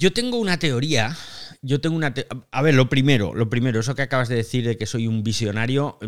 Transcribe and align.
Yo 0.00 0.14
tengo 0.14 0.38
una 0.38 0.58
teoría. 0.58 1.14
Yo 1.60 1.82
tengo 1.82 1.94
una. 1.94 2.14
a 2.50 2.62
ver, 2.62 2.74
lo 2.74 2.88
primero, 2.88 3.34
lo 3.34 3.50
primero, 3.50 3.80
eso 3.80 3.94
que 3.94 4.00
acabas 4.00 4.30
de 4.30 4.36
decir 4.36 4.66
de 4.66 4.78
que 4.78 4.86
soy 4.86 5.06
un 5.06 5.22
visionario, 5.22 5.98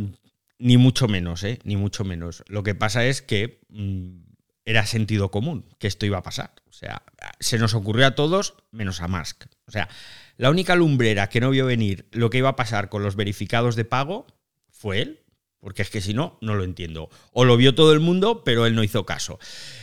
ni 0.59 0.79
mucho 0.79 1.09
menos, 1.09 1.45
¿eh? 1.45 1.59
Ni 1.65 1.77
mucho 1.77 2.03
menos. 2.03 2.43
Lo 2.49 2.63
que 2.63 2.75
pasa 2.75 3.05
es 3.05 3.21
que 3.21 3.61
mm, 3.69 4.21
era 4.65 4.87
sentido 4.87 5.31
común 5.31 5.67
que 5.79 5.89
esto 5.89 6.07
iba 6.07 6.17
a 6.17 6.23
pasar. 6.23 6.55
O 6.71 6.73
sea, 6.73 7.03
se 7.39 7.59
nos 7.59 7.75
ocurrió 7.75 8.07
a 8.07 8.15
todos 8.15 8.55
menos 8.71 9.03
a 9.03 9.09
Musk. 9.09 9.45
O 9.67 9.71
sea, 9.71 9.91
la 10.39 10.49
única 10.49 10.75
lumbrera 10.75 11.29
que 11.29 11.43
no 11.43 11.51
vio 11.51 11.67
venir 11.67 12.09
lo 12.13 12.31
que 12.31 12.39
iba 12.39 12.49
a 12.49 12.57
pasar 12.57 12.89
con 12.89 13.03
los 13.03 13.15
verificados 13.15 13.77
de 13.77 13.85
pago 13.85 14.27
fue 14.71 15.03
él. 15.03 15.21
Porque 15.61 15.83
es 15.83 15.91
que 15.91 16.01
si 16.01 16.15
no, 16.15 16.39
no 16.41 16.55
lo 16.55 16.65
entiendo. 16.65 17.11
O 17.33 17.45
lo 17.45 17.59
vio 17.59 17.75
todo 17.75 17.93
el 17.93 18.01
mundo, 18.01 18.43
pero 18.43 18.65
él 18.65 18.75
no 18.75 18.85
hizo 18.85 19.05
caso. 19.05 19.39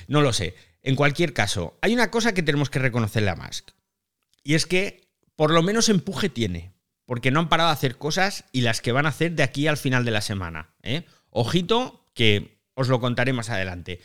No 0.07 0.23
lo 0.23 0.34
sé. 0.34 0.55
En 0.82 0.96
cualquier 0.96 1.34
caso, 1.34 1.78
hay 1.84 1.94
una 1.94 2.10
cosa 2.10 2.34
que 2.34 2.41
tenemos 2.41 2.71
que 2.71 2.80
reconocerle 2.80 3.30
a 3.30 3.36
Musk. 3.36 3.70
Y 4.50 4.55
es 4.55 4.66
que 4.66 5.07
por 5.36 5.52
lo 5.52 5.61
menos 5.61 5.89
empuje 5.89 6.28
tiene. 6.28 6.74
Porque 7.05 7.29
no 7.29 7.39
han 7.39 7.50
parado 7.50 7.69
de 7.69 7.74
hacer 7.74 8.00
cosas 8.00 8.46
y 8.51 8.61
las 8.61 8.82
que 8.82 8.91
van 8.91 9.05
a 9.05 9.10
hacer 9.10 9.33
de 9.33 9.43
aquí 9.43 9.68
al 9.68 9.78
final 9.78 10.05
de 10.05 10.10
la 10.10 10.21
semana. 10.21 10.74
¿eh? 10.82 11.05
Ojito, 11.29 12.10
que 12.15 12.57
os 12.74 12.88
lo 12.88 13.00
contaré 13.00 13.32
más 13.32 13.51
adelante. 13.51 14.00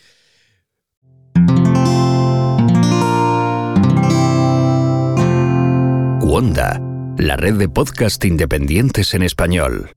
Wanda, 6.21 6.79
la 7.17 7.37
red 7.37 7.55
de 7.55 7.67
podcast 7.67 8.23
independientes 8.23 9.15
en 9.15 9.23
español 9.23 9.95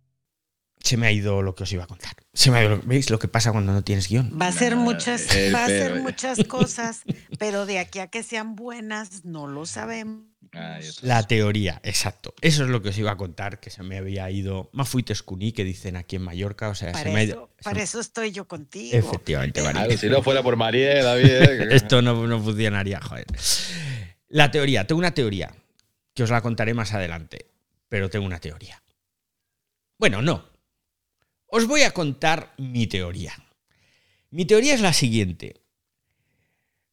se 0.89 0.97
me 0.97 1.07
ha 1.07 1.13
ido 1.13 1.43
lo 1.43 1.55
que 1.55 1.65
os 1.65 1.73
iba 1.73 1.85
a 1.85 1.87
contar. 1.87 2.13
Se 2.33 2.51
me 2.51 2.77
¿Veis 2.77 3.11
lo 3.11 3.19
que 3.19 3.29
pasa 3.29 3.53
cuando 3.53 3.73
no 3.73 3.83
tienes 3.83 4.09
guion? 4.09 4.39
Va 4.41 4.47
a 4.47 4.53
ser 4.53 4.77
muchas, 4.77 5.27
va 5.55 5.65
a 5.65 5.69
ser 5.69 6.01
muchas 6.01 6.43
cosas, 6.45 7.03
pero 7.39 7.67
de 7.67 7.79
aquí 7.79 7.99
a 7.99 8.07
que 8.07 8.23
sean 8.23 8.57
buenas 8.57 9.25
no 9.25 9.47
lo 9.47 9.67
sabemos. 9.67 10.28
La 11.03 11.27
teoría, 11.27 11.81
exacto. 11.83 12.35
Eso 12.41 12.65
es 12.65 12.71
lo 12.71 12.83
que 12.83 12.91
os 12.91 12.99
iba 12.99 13.13
a 13.13 13.17
contar, 13.17 13.61
que 13.61 13.71
se 13.71 13.83
me 13.83 13.99
había 13.99 14.31
ido. 14.31 14.71
Mafuites 14.73 15.23
Cuní, 15.23 15.53
que 15.53 15.65
dicen 15.65 15.97
aquí 15.97 16.17
en 16.17 16.23
Mallorca. 16.23 16.69
O 16.69 16.75
sea, 16.75 16.93
para, 16.93 17.05
se 17.05 17.11
me 17.11 17.23
eso, 17.25 17.51
para 17.63 17.83
eso 17.83 18.01
estoy 18.01 18.33
yo 18.33 18.47
contigo. 18.47 18.97
Efectivamente, 18.97 19.63
si 19.99 20.09
no 20.09 20.23
fuera 20.23 20.43
por 20.43 20.57
María, 20.57 21.03
David. 21.03 21.27
¿eh? 21.27 21.69
Esto 21.71 22.03
no, 22.03 22.27
no 22.27 22.41
funcionaría, 22.41 23.01
joder. 23.01 23.27
La 24.29 24.51
teoría, 24.51 24.87
tengo 24.87 24.99
una 24.99 25.15
teoría, 25.15 25.55
que 26.15 26.23
os 26.23 26.31
la 26.31 26.41
contaré 26.43 26.75
más 26.75 26.93
adelante, 26.93 27.47
pero 27.89 28.11
tengo 28.11 28.27
una 28.27 28.41
teoría. 28.41 28.83
Bueno, 29.99 30.23
no, 30.23 30.49
os 31.47 31.67
voy 31.67 31.83
a 31.83 31.93
contar 31.93 32.55
mi 32.59 32.87
teoría. 32.87 33.33
Mi 34.31 34.45
teoría 34.45 34.75
es 34.75 34.81
la 34.81 34.93
siguiente. 34.93 35.63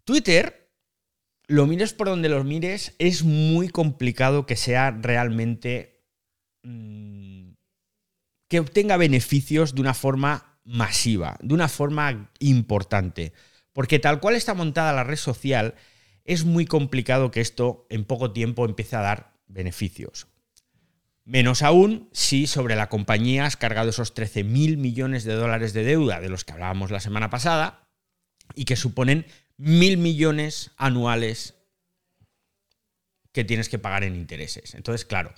Twitter, 0.06 0.65
lo 1.48 1.68
mires 1.68 1.94
por 1.94 2.08
donde 2.08 2.30
lo 2.30 2.44
mires, 2.44 2.96
es 3.00 3.24
muy 3.24 3.70
complicado 3.70 4.46
que 4.46 4.56
sea 4.56 4.92
realmente... 4.92 6.04
Mm, 6.64 7.54
que 8.48 8.60
obtenga 8.60 8.98
beneficios 8.98 9.74
de 9.74 9.82
una 9.82 9.94
forma 9.94 10.60
masiva, 10.64 11.38
de 11.42 11.54
una 11.54 11.68
forma 11.68 12.32
importante. 12.40 13.34
Porque 13.74 14.00
tal 14.00 14.20
cual 14.20 14.36
está 14.36 14.54
montada 14.54 14.94
la 14.94 15.04
red 15.04 15.18
social, 15.18 15.76
es 16.26 16.46
muy 16.46 16.66
complicado 16.66 17.32
que 17.32 17.42
esto 17.42 17.86
en 17.90 18.06
poco 18.06 18.32
tiempo 18.32 18.66
empiece 18.66 18.96
a 18.96 19.02
dar 19.02 19.34
beneficios. 19.48 20.28
Menos 21.24 21.64
aún 21.64 22.10
si 22.12 22.46
sobre 22.46 22.76
la 22.76 22.90
compañía 22.90 23.46
has 23.46 23.58
cargado 23.58 23.90
esos 23.90 24.14
13 24.14 24.44
mil 24.44 24.78
millones 24.78 25.24
de 25.24 25.34
dólares 25.34 25.74
de 25.74 25.84
deuda 25.84 26.20
de 26.20 26.30
los 26.30 26.46
que 26.46 26.54
hablábamos 26.54 26.92
la 26.92 27.00
semana 27.00 27.30
pasada 27.32 27.88
y 28.54 28.66
que 28.66 28.76
suponen 28.76 29.26
mil 29.58 29.98
millones 29.98 30.72
anuales 30.78 31.56
que 33.32 33.44
tienes 33.44 33.70
que 33.70 33.80
pagar 33.80 34.04
en 34.04 34.16
intereses. 34.16 34.76
Entonces, 34.76 35.06
claro, 35.06 35.34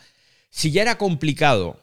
si 0.49 0.71
ya 0.71 0.81
era 0.81 0.97
complicado 0.97 1.81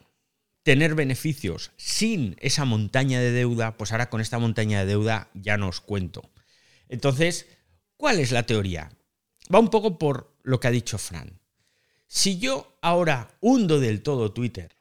tener 0.62 0.94
beneficios 0.94 1.72
sin 1.76 2.36
esa 2.40 2.64
montaña 2.64 3.20
de 3.20 3.32
deuda, 3.32 3.76
pues 3.76 3.92
ahora 3.92 4.10
con 4.10 4.20
esta 4.20 4.38
montaña 4.38 4.80
de 4.80 4.86
deuda 4.86 5.28
ya 5.34 5.56
no 5.56 5.68
os 5.68 5.80
cuento. 5.80 6.30
Entonces, 6.88 7.46
¿cuál 7.96 8.18
es 8.18 8.32
la 8.32 8.44
teoría? 8.44 8.90
Va 9.52 9.58
un 9.58 9.70
poco 9.70 9.98
por 9.98 10.34
lo 10.42 10.60
que 10.60 10.68
ha 10.68 10.72
dicho 10.72 10.98
Fran. 10.98 11.40
Si 12.06 12.38
yo 12.38 12.78
ahora 12.80 13.36
hundo 13.40 13.80
del 13.80 14.02
todo 14.02 14.32
Twitter, 14.32 14.76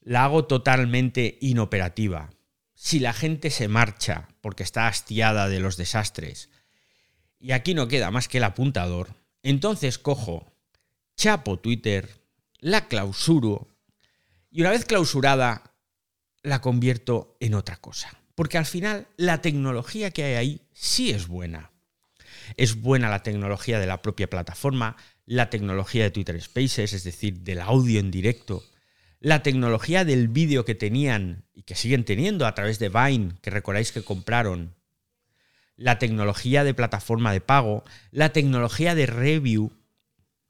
la 0.00 0.24
hago 0.24 0.46
totalmente 0.46 1.36
inoperativa, 1.40 2.30
si 2.80 3.00
la 3.00 3.12
gente 3.12 3.50
se 3.50 3.66
marcha 3.66 4.28
porque 4.40 4.62
está 4.62 4.86
hastiada 4.86 5.48
de 5.48 5.58
los 5.58 5.76
desastres, 5.76 6.48
y 7.40 7.50
aquí 7.50 7.74
no 7.74 7.88
queda 7.88 8.12
más 8.12 8.28
que 8.28 8.38
el 8.38 8.44
apuntador, 8.44 9.16
entonces 9.42 9.98
cojo, 9.98 10.52
chapo 11.16 11.58
Twitter, 11.58 12.08
la 12.60 12.86
clausuro, 12.86 13.66
y 14.52 14.60
una 14.60 14.70
vez 14.70 14.84
clausurada, 14.84 15.74
la 16.44 16.60
convierto 16.60 17.36
en 17.40 17.54
otra 17.54 17.76
cosa. 17.78 18.16
Porque 18.36 18.58
al 18.58 18.66
final 18.66 19.08
la 19.16 19.42
tecnología 19.42 20.12
que 20.12 20.22
hay 20.22 20.34
ahí 20.34 20.60
sí 20.72 21.10
es 21.10 21.26
buena. 21.26 21.72
Es 22.56 22.80
buena 22.80 23.10
la 23.10 23.24
tecnología 23.24 23.80
de 23.80 23.88
la 23.88 24.02
propia 24.02 24.30
plataforma, 24.30 24.96
la 25.26 25.50
tecnología 25.50 26.04
de 26.04 26.12
Twitter 26.12 26.40
Spaces, 26.40 26.92
es 26.92 27.02
decir, 27.02 27.40
del 27.40 27.60
audio 27.60 27.98
en 27.98 28.12
directo, 28.12 28.62
la 29.20 29.42
tecnología 29.42 30.04
del 30.04 30.28
vídeo 30.28 30.64
que 30.64 30.74
tenían 30.74 31.44
y 31.52 31.62
que 31.62 31.74
siguen 31.74 32.04
teniendo 32.04 32.46
a 32.46 32.54
través 32.54 32.78
de 32.78 32.88
Vine, 32.88 33.34
que 33.42 33.50
recordáis 33.50 33.92
que 33.92 34.02
compraron, 34.02 34.76
la 35.76 35.98
tecnología 35.98 36.64
de 36.64 36.74
plataforma 36.74 37.32
de 37.32 37.40
pago, 37.40 37.84
la 38.10 38.32
tecnología 38.32 38.94
de 38.94 39.06
review, 39.06 39.72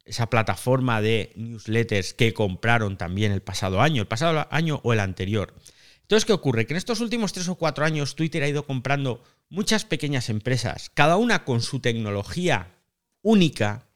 esa 0.04 0.30
plataforma 0.30 1.02
de 1.02 1.32
newsletters 1.36 2.14
que 2.14 2.32
compraron 2.32 2.96
también 2.96 3.32
el 3.32 3.42
pasado 3.42 3.82
año, 3.82 4.00
el 4.00 4.08
pasado 4.08 4.46
año 4.50 4.80
o 4.82 4.94
el 4.94 5.00
anterior. 5.00 5.54
Entonces, 6.00 6.24
¿qué 6.24 6.32
ocurre? 6.32 6.66
Que 6.66 6.72
en 6.72 6.78
estos 6.78 7.00
últimos 7.00 7.34
tres 7.34 7.48
o 7.48 7.56
cuatro 7.56 7.84
años 7.84 8.16
Twitter 8.16 8.42
ha 8.42 8.48
ido 8.48 8.66
comprando 8.66 9.22
muchas 9.50 9.84
pequeñas 9.84 10.30
empresas, 10.30 10.90
cada 10.94 11.16
una 11.16 11.44
con 11.44 11.60
su 11.60 11.80
tecnología 11.80 12.74
única, 13.20 13.86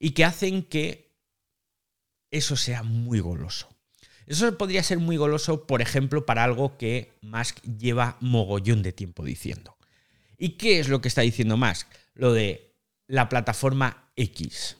y 0.00 0.10
que 0.10 0.24
hacen 0.24 0.64
que 0.64 1.14
eso 2.30 2.56
sea 2.56 2.82
muy 2.82 3.20
goloso. 3.20 3.68
Eso 4.28 4.58
podría 4.58 4.82
ser 4.82 4.98
muy 4.98 5.16
goloso, 5.16 5.66
por 5.66 5.80
ejemplo, 5.80 6.26
para 6.26 6.44
algo 6.44 6.76
que 6.76 7.12
Musk 7.22 7.62
lleva 7.62 8.18
mogollón 8.20 8.82
de 8.82 8.92
tiempo 8.92 9.24
diciendo. 9.24 9.76
¿Y 10.36 10.50
qué 10.50 10.80
es 10.80 10.88
lo 10.88 11.00
que 11.00 11.08
está 11.08 11.22
diciendo 11.22 11.56
Musk? 11.56 11.88
Lo 12.14 12.34
de 12.34 12.74
la 13.06 13.30
plataforma 13.30 14.10
X. 14.16 14.76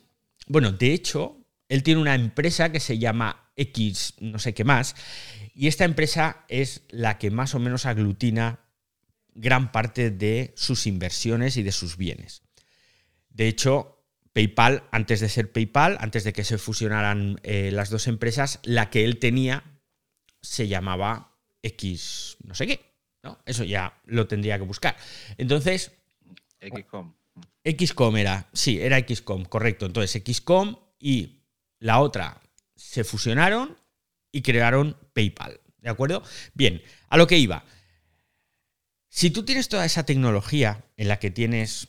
Bueno, 0.46 0.72
de 0.72 0.92
hecho, 0.92 1.38
él 1.68 1.82
tiene 1.82 2.00
una 2.00 2.14
empresa 2.14 2.70
que 2.70 2.78
se 2.78 2.98
llama 2.98 3.50
X, 3.56 4.14
no 4.20 4.38
sé 4.38 4.52
qué 4.52 4.64
más, 4.64 4.94
y 5.54 5.66
esta 5.66 5.84
empresa 5.84 6.44
es 6.48 6.82
la 6.90 7.16
que 7.16 7.30
más 7.30 7.54
o 7.54 7.58
menos 7.58 7.86
aglutina 7.86 8.60
gran 9.34 9.72
parte 9.72 10.10
de 10.10 10.52
sus 10.56 10.86
inversiones 10.86 11.56
y 11.56 11.62
de 11.62 11.72
sus 11.72 11.96
bienes. 11.96 12.42
De 13.30 13.48
hecho, 13.48 13.97
PayPal, 14.38 14.84
antes 14.92 15.18
de 15.18 15.28
ser 15.28 15.50
PayPal, 15.50 15.98
antes 15.98 16.22
de 16.22 16.32
que 16.32 16.44
se 16.44 16.58
fusionaran 16.58 17.40
eh, 17.42 17.70
las 17.72 17.90
dos 17.90 18.06
empresas, 18.06 18.60
la 18.62 18.88
que 18.88 19.04
él 19.04 19.18
tenía 19.18 19.64
se 20.40 20.68
llamaba 20.68 21.36
X, 21.60 22.36
no 22.44 22.54
sé 22.54 22.68
qué. 22.68 22.94
¿no? 23.24 23.40
Eso 23.46 23.64
ya 23.64 24.00
lo 24.04 24.28
tendría 24.28 24.56
que 24.56 24.62
buscar. 24.62 24.96
Entonces. 25.38 25.90
XCOM. 26.60 27.14
XCOM 27.64 28.16
era, 28.16 28.48
sí, 28.52 28.80
era 28.80 29.00
XCOM, 29.00 29.44
correcto. 29.44 29.86
Entonces 29.86 30.22
XCOM 30.24 30.76
y 31.00 31.42
la 31.80 31.98
otra 31.98 32.40
se 32.76 33.02
fusionaron 33.02 33.76
y 34.30 34.42
crearon 34.42 34.96
PayPal. 35.14 35.60
¿De 35.78 35.90
acuerdo? 35.90 36.22
Bien, 36.54 36.80
a 37.08 37.16
lo 37.16 37.26
que 37.26 37.38
iba. 37.38 37.64
Si 39.08 39.32
tú 39.32 39.44
tienes 39.44 39.68
toda 39.68 39.84
esa 39.84 40.06
tecnología 40.06 40.84
en 40.96 41.08
la 41.08 41.18
que 41.18 41.32
tienes 41.32 41.88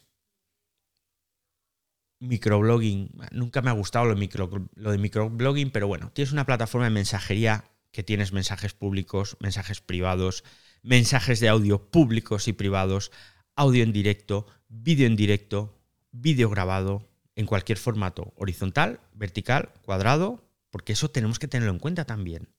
microblogging. 2.20 3.12
Nunca 3.32 3.62
me 3.62 3.70
ha 3.70 3.74
gustado 3.74 4.06
lo, 4.06 4.16
de 4.16 4.98
microblogging, 4.98 5.72
pero 5.72 5.88
bueno, 5.88 6.12
tienes 6.14 6.32
una 6.32 6.46
plataforma 6.46 6.86
de 6.86 6.92
mensajería 6.92 7.66
que 7.92 8.04
tienes 8.04 8.34
mensajes 8.34 8.74
públicos, 8.74 9.38
mensajes 9.40 9.82
privados, 9.82 10.44
mensajes 10.84 11.40
de 11.40 11.50
audio 11.50 11.90
públicos 11.90 12.48
y 12.48 12.54
privados, 12.54 13.12
audio 13.56 13.84
en 13.84 13.94
directo, 13.94 14.46
vídeo 14.68 15.08
en 15.08 15.16
directo, 15.16 15.82
vídeo 16.12 16.50
grabado, 16.50 17.10
en 17.36 17.46
cualquier 17.46 17.78
formato, 17.78 18.34
horizontal, 18.36 19.00
vertical, 19.14 19.72
cuadrado, 19.84 20.44
porque 20.70 20.94
eso 20.94 21.10
tenemos 21.10 21.40
que 21.40 21.48
tenerlo 21.48 21.74
en 21.74 21.80
cuenta 21.80 22.06
también. 22.06 22.50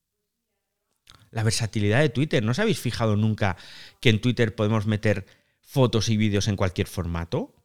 La 1.31 1.45
versatilidad 1.45 2.01
de 2.01 2.09
Twitter. 2.09 2.43
¿No 2.43 2.53
os 2.53 2.59
habéis 2.59 2.81
fijado 2.81 3.15
nunca 3.15 3.57
que 4.01 4.11
en 4.11 4.21
Twitter 4.21 4.55
podemos 4.55 4.87
meter 4.87 5.27
fotos 5.61 6.09
y 6.09 6.17
vídeos 6.17 6.49
en 6.49 6.57
cualquier 6.57 6.89
formato? 6.89 7.60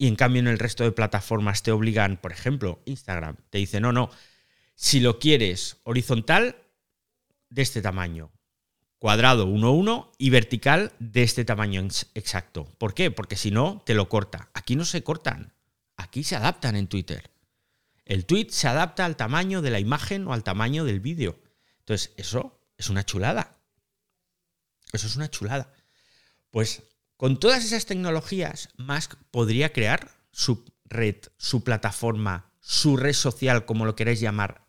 Y 0.00 0.06
en 0.06 0.16
cambio 0.16 0.40
en 0.40 0.48
el 0.48 0.58
resto 0.58 0.82
de 0.82 0.92
plataformas 0.92 1.62
te 1.62 1.72
obligan, 1.72 2.16
por 2.16 2.32
ejemplo, 2.32 2.80
Instagram, 2.86 3.36
te 3.50 3.58
dice, 3.58 3.80
no, 3.80 3.92
no, 3.92 4.10
si 4.74 4.98
lo 4.98 5.18
quieres 5.18 5.76
horizontal, 5.84 6.56
de 7.50 7.60
este 7.60 7.82
tamaño, 7.82 8.32
cuadrado 8.98 9.46
1-1 9.46 10.12
y 10.16 10.30
vertical 10.30 10.92
de 11.00 11.22
este 11.22 11.44
tamaño 11.44 11.86
exacto. 12.14 12.64
¿Por 12.78 12.94
qué? 12.94 13.10
Porque 13.10 13.36
si 13.36 13.50
no, 13.50 13.82
te 13.84 13.94
lo 13.94 14.08
corta. 14.08 14.48
Aquí 14.54 14.74
no 14.74 14.86
se 14.86 15.02
cortan. 15.02 15.52
aquí 15.96 16.24
se 16.24 16.36
adaptan 16.36 16.76
en 16.76 16.86
Twitter. 16.86 17.30
El 18.06 18.24
tweet 18.24 18.46
se 18.48 18.68
adapta 18.68 19.04
al 19.04 19.16
tamaño 19.16 19.60
de 19.60 19.70
la 19.70 19.80
imagen 19.80 20.26
o 20.26 20.32
al 20.32 20.44
tamaño 20.44 20.84
del 20.84 21.00
vídeo. 21.00 21.38
Entonces, 21.80 22.14
eso 22.16 22.58
es 22.78 22.88
una 22.88 23.04
chulada. 23.04 23.58
Eso 24.92 25.06
es 25.06 25.16
una 25.16 25.28
chulada. 25.28 25.74
Pues 26.50 26.84
con 27.20 27.38
todas 27.38 27.66
esas 27.66 27.84
tecnologías, 27.84 28.70
Musk 28.78 29.12
podría 29.30 29.74
crear 29.74 30.10
su 30.32 30.64
red, 30.86 31.16
su 31.36 31.62
plataforma, 31.62 32.50
su 32.60 32.96
red 32.96 33.12
social, 33.12 33.66
como 33.66 33.84
lo 33.84 33.94
queréis 33.94 34.20
llamar, 34.20 34.66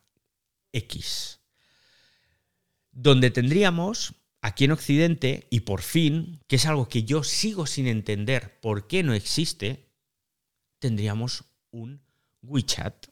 X. 0.73 1.39
Donde 2.91 3.31
tendríamos 3.31 4.15
aquí 4.41 4.65
en 4.65 4.73
Occidente, 4.73 5.47
y 5.49 5.61
por 5.61 5.81
fin, 5.81 6.41
que 6.47 6.57
es 6.57 6.65
algo 6.65 6.89
que 6.89 7.05
yo 7.05 7.23
sigo 7.23 7.67
sin 7.67 7.87
entender 7.87 8.59
por 8.59 8.85
qué 8.85 9.01
no 9.01 9.13
existe, 9.13 9.87
tendríamos 10.79 11.45
un 11.69 12.01
WeChat. 12.41 13.07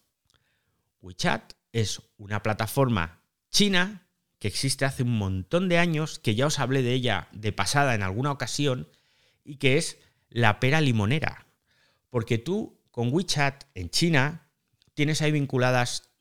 WeChat 0.99 1.53
es 1.71 2.01
una 2.17 2.43
plataforma 2.43 3.21
china 3.51 4.05
que 4.37 4.49
existe 4.49 4.83
hace 4.83 5.03
un 5.03 5.17
montón 5.17 5.69
de 5.69 5.77
años, 5.77 6.19
que 6.19 6.35
ya 6.35 6.45
os 6.45 6.59
hablé 6.59 6.81
de 6.81 6.91
ella 6.91 7.29
de 7.31 7.53
pasada 7.53 7.95
en 7.95 8.03
alguna 8.03 8.33
ocasión, 8.33 8.89
y 9.49 9.55
que 9.55 9.77
es 9.77 9.97
la 10.29 10.59
pera 10.59 10.79
limonera. 10.79 11.47
Porque 12.11 12.37
tú 12.37 12.79
con 12.91 13.11
WeChat 13.11 13.63
en 13.73 13.89
China 13.89 14.47
tienes 14.93 15.23
ahí 15.23 15.31
vinculadas 15.31 16.11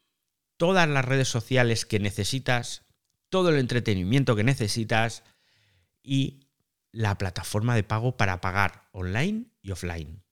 todas 0.56 0.88
las 0.88 1.04
redes 1.04 1.28
sociales 1.28 1.84
que 1.84 1.98
necesitas, 1.98 2.86
todo 3.28 3.50
el 3.50 3.58
entretenimiento 3.58 4.34
que 4.34 4.44
necesitas 4.44 5.24
y 6.02 6.40
la 6.90 7.18
plataforma 7.18 7.76
de 7.76 7.82
pago 7.82 8.16
para 8.16 8.40
pagar 8.40 8.88
online 8.92 9.44
y 9.60 9.72
offline. 9.72 10.22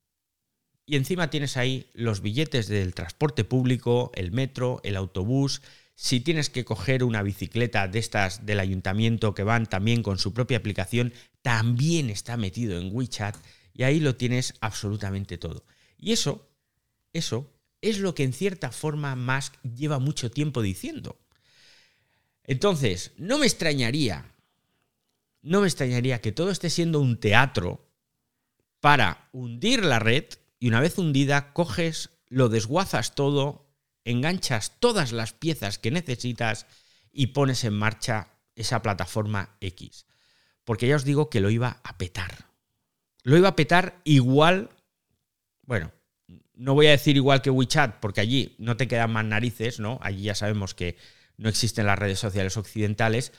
Y 0.87 0.96
encima 0.96 1.28
tienes 1.28 1.58
ahí 1.58 1.90
los 1.93 2.22
billetes 2.22 2.66
del 2.66 2.94
transporte 2.94 3.44
público, 3.44 4.10
el 4.14 4.32
metro, 4.32 4.81
el 4.84 4.96
autobús. 4.96 5.60
Si 5.96 6.20
tienes 6.20 6.48
que 6.48 6.64
coger 6.64 7.04
una 7.04 7.22
bicicleta 7.22 7.88
de 7.88 7.98
estas 7.98 8.46
del 8.46 8.60
ayuntamiento 8.60 9.34
que 9.34 9.43
van 9.43 9.66
también 9.66 10.02
con 10.02 10.19
su 10.19 10.32
propia 10.32 10.56
aplicación, 10.56 11.12
también 11.46 12.10
está 12.10 12.37
metido 12.37 12.76
en 12.76 12.90
WeChat 12.93 13.37
y 13.72 13.84
ahí 13.84 14.00
lo 14.00 14.16
tienes 14.16 14.54
absolutamente 14.60 15.38
todo. 15.38 15.64
Y 15.96 16.10
eso, 16.10 16.50
eso 17.12 17.54
es 17.81 18.00
lo 18.00 18.16
que 18.16 18.25
en 18.25 18.32
cierta 18.32 18.72
forma 18.72 19.14
Musk 19.14 19.54
lleva 19.62 20.00
mucho 20.00 20.28
tiempo 20.32 20.60
diciendo. 20.60 21.20
Entonces, 22.43 23.12
no 23.16 23.38
me 23.38 23.46
extrañaría, 23.46 24.34
no 25.40 25.60
me 25.60 25.69
extrañaría 25.69 26.20
que 26.20 26.32
todo 26.32 26.50
esté 26.50 26.69
siendo 26.69 26.98
un 26.98 27.20
teatro 27.20 27.93
para 28.81 29.28
hundir 29.31 29.84
la 29.84 30.00
red 30.00 30.25
y 30.58 30.66
una 30.66 30.81
vez 30.81 30.98
hundida 30.98 31.52
coges, 31.52 32.10
lo 32.26 32.48
desguazas 32.48 33.14
todo, 33.14 33.70
enganchas 34.04 34.81
todas 34.81 35.12
las 35.12 35.32
piezas 35.32 35.78
que 35.78 35.93
necesitas 35.93 36.66
y 37.12 37.28
pones 37.28 37.62
en 37.62 37.75
marcha 37.75 38.32
esa 38.56 38.82
plataforma 38.82 39.56
X. 39.60 40.06
Porque 40.66 40.86
ya 40.86 40.96
os 40.96 41.04
digo 41.04 41.30
que 41.30 41.40
lo 41.40 41.48
iba 41.48 41.80
a 41.84 41.96
petar. 41.96 42.50
Lo 43.22 43.38
iba 43.38 43.48
a 43.48 43.56
petar 43.56 44.02
igual, 44.04 44.68
bueno, 45.62 45.92
no 46.54 46.74
voy 46.74 46.88
a 46.88 46.90
decir 46.90 47.16
igual 47.16 47.40
que 47.40 47.50
WeChat, 47.50 48.00
porque 48.00 48.20
allí 48.20 48.56
no 48.58 48.76
te 48.76 48.88
quedan 48.88 49.12
más 49.12 49.24
narices, 49.24 49.80
¿no? 49.80 49.98
Allí 50.02 50.24
ya 50.24 50.34
sabemos 50.34 50.74
que 50.74 50.98
no 51.38 51.48
existen 51.48 51.86
las 51.86 51.98
redes 51.98 52.18
sociales 52.18 52.56
occidentales, 52.56 53.32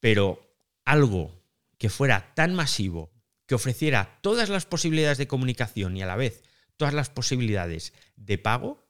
pero 0.00 0.54
algo 0.84 1.42
que 1.78 1.88
fuera 1.88 2.34
tan 2.34 2.54
masivo, 2.54 3.10
que 3.46 3.54
ofreciera 3.54 4.18
todas 4.20 4.48
las 4.48 4.66
posibilidades 4.66 5.18
de 5.18 5.28
comunicación 5.28 5.96
y 5.96 6.02
a 6.02 6.06
la 6.06 6.16
vez 6.16 6.42
todas 6.76 6.92
las 6.92 7.08
posibilidades 7.08 7.94
de 8.16 8.36
pago, 8.36 8.86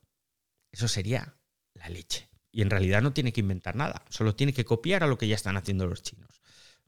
eso 0.71 0.89
sería 0.89 1.37
la 1.73 1.87
leche. 1.87 2.29
Y 2.51 2.63
en 2.63 2.69
realidad 2.69 3.01
no 3.01 3.13
tiene 3.13 3.31
que 3.31 3.39
inventar 3.39 3.75
nada, 3.75 4.03
solo 4.09 4.35
tiene 4.35 4.51
que 4.51 4.65
copiar 4.65 5.03
a 5.03 5.07
lo 5.07 5.17
que 5.17 5.27
ya 5.27 5.35
están 5.35 5.55
haciendo 5.55 5.87
los 5.87 6.03
chinos. 6.03 6.41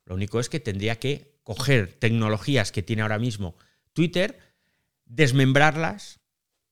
Lo 0.09 0.15
único 0.15 0.41
es 0.41 0.49
que 0.49 0.59
tendría 0.59 0.99
que 0.99 1.39
coger 1.43 1.93
tecnologías 1.93 2.73
que 2.73 2.83
tiene 2.83 3.03
ahora 3.03 3.19
mismo 3.19 3.55
Twitter, 3.93 4.37
desmembrarlas 5.05 6.19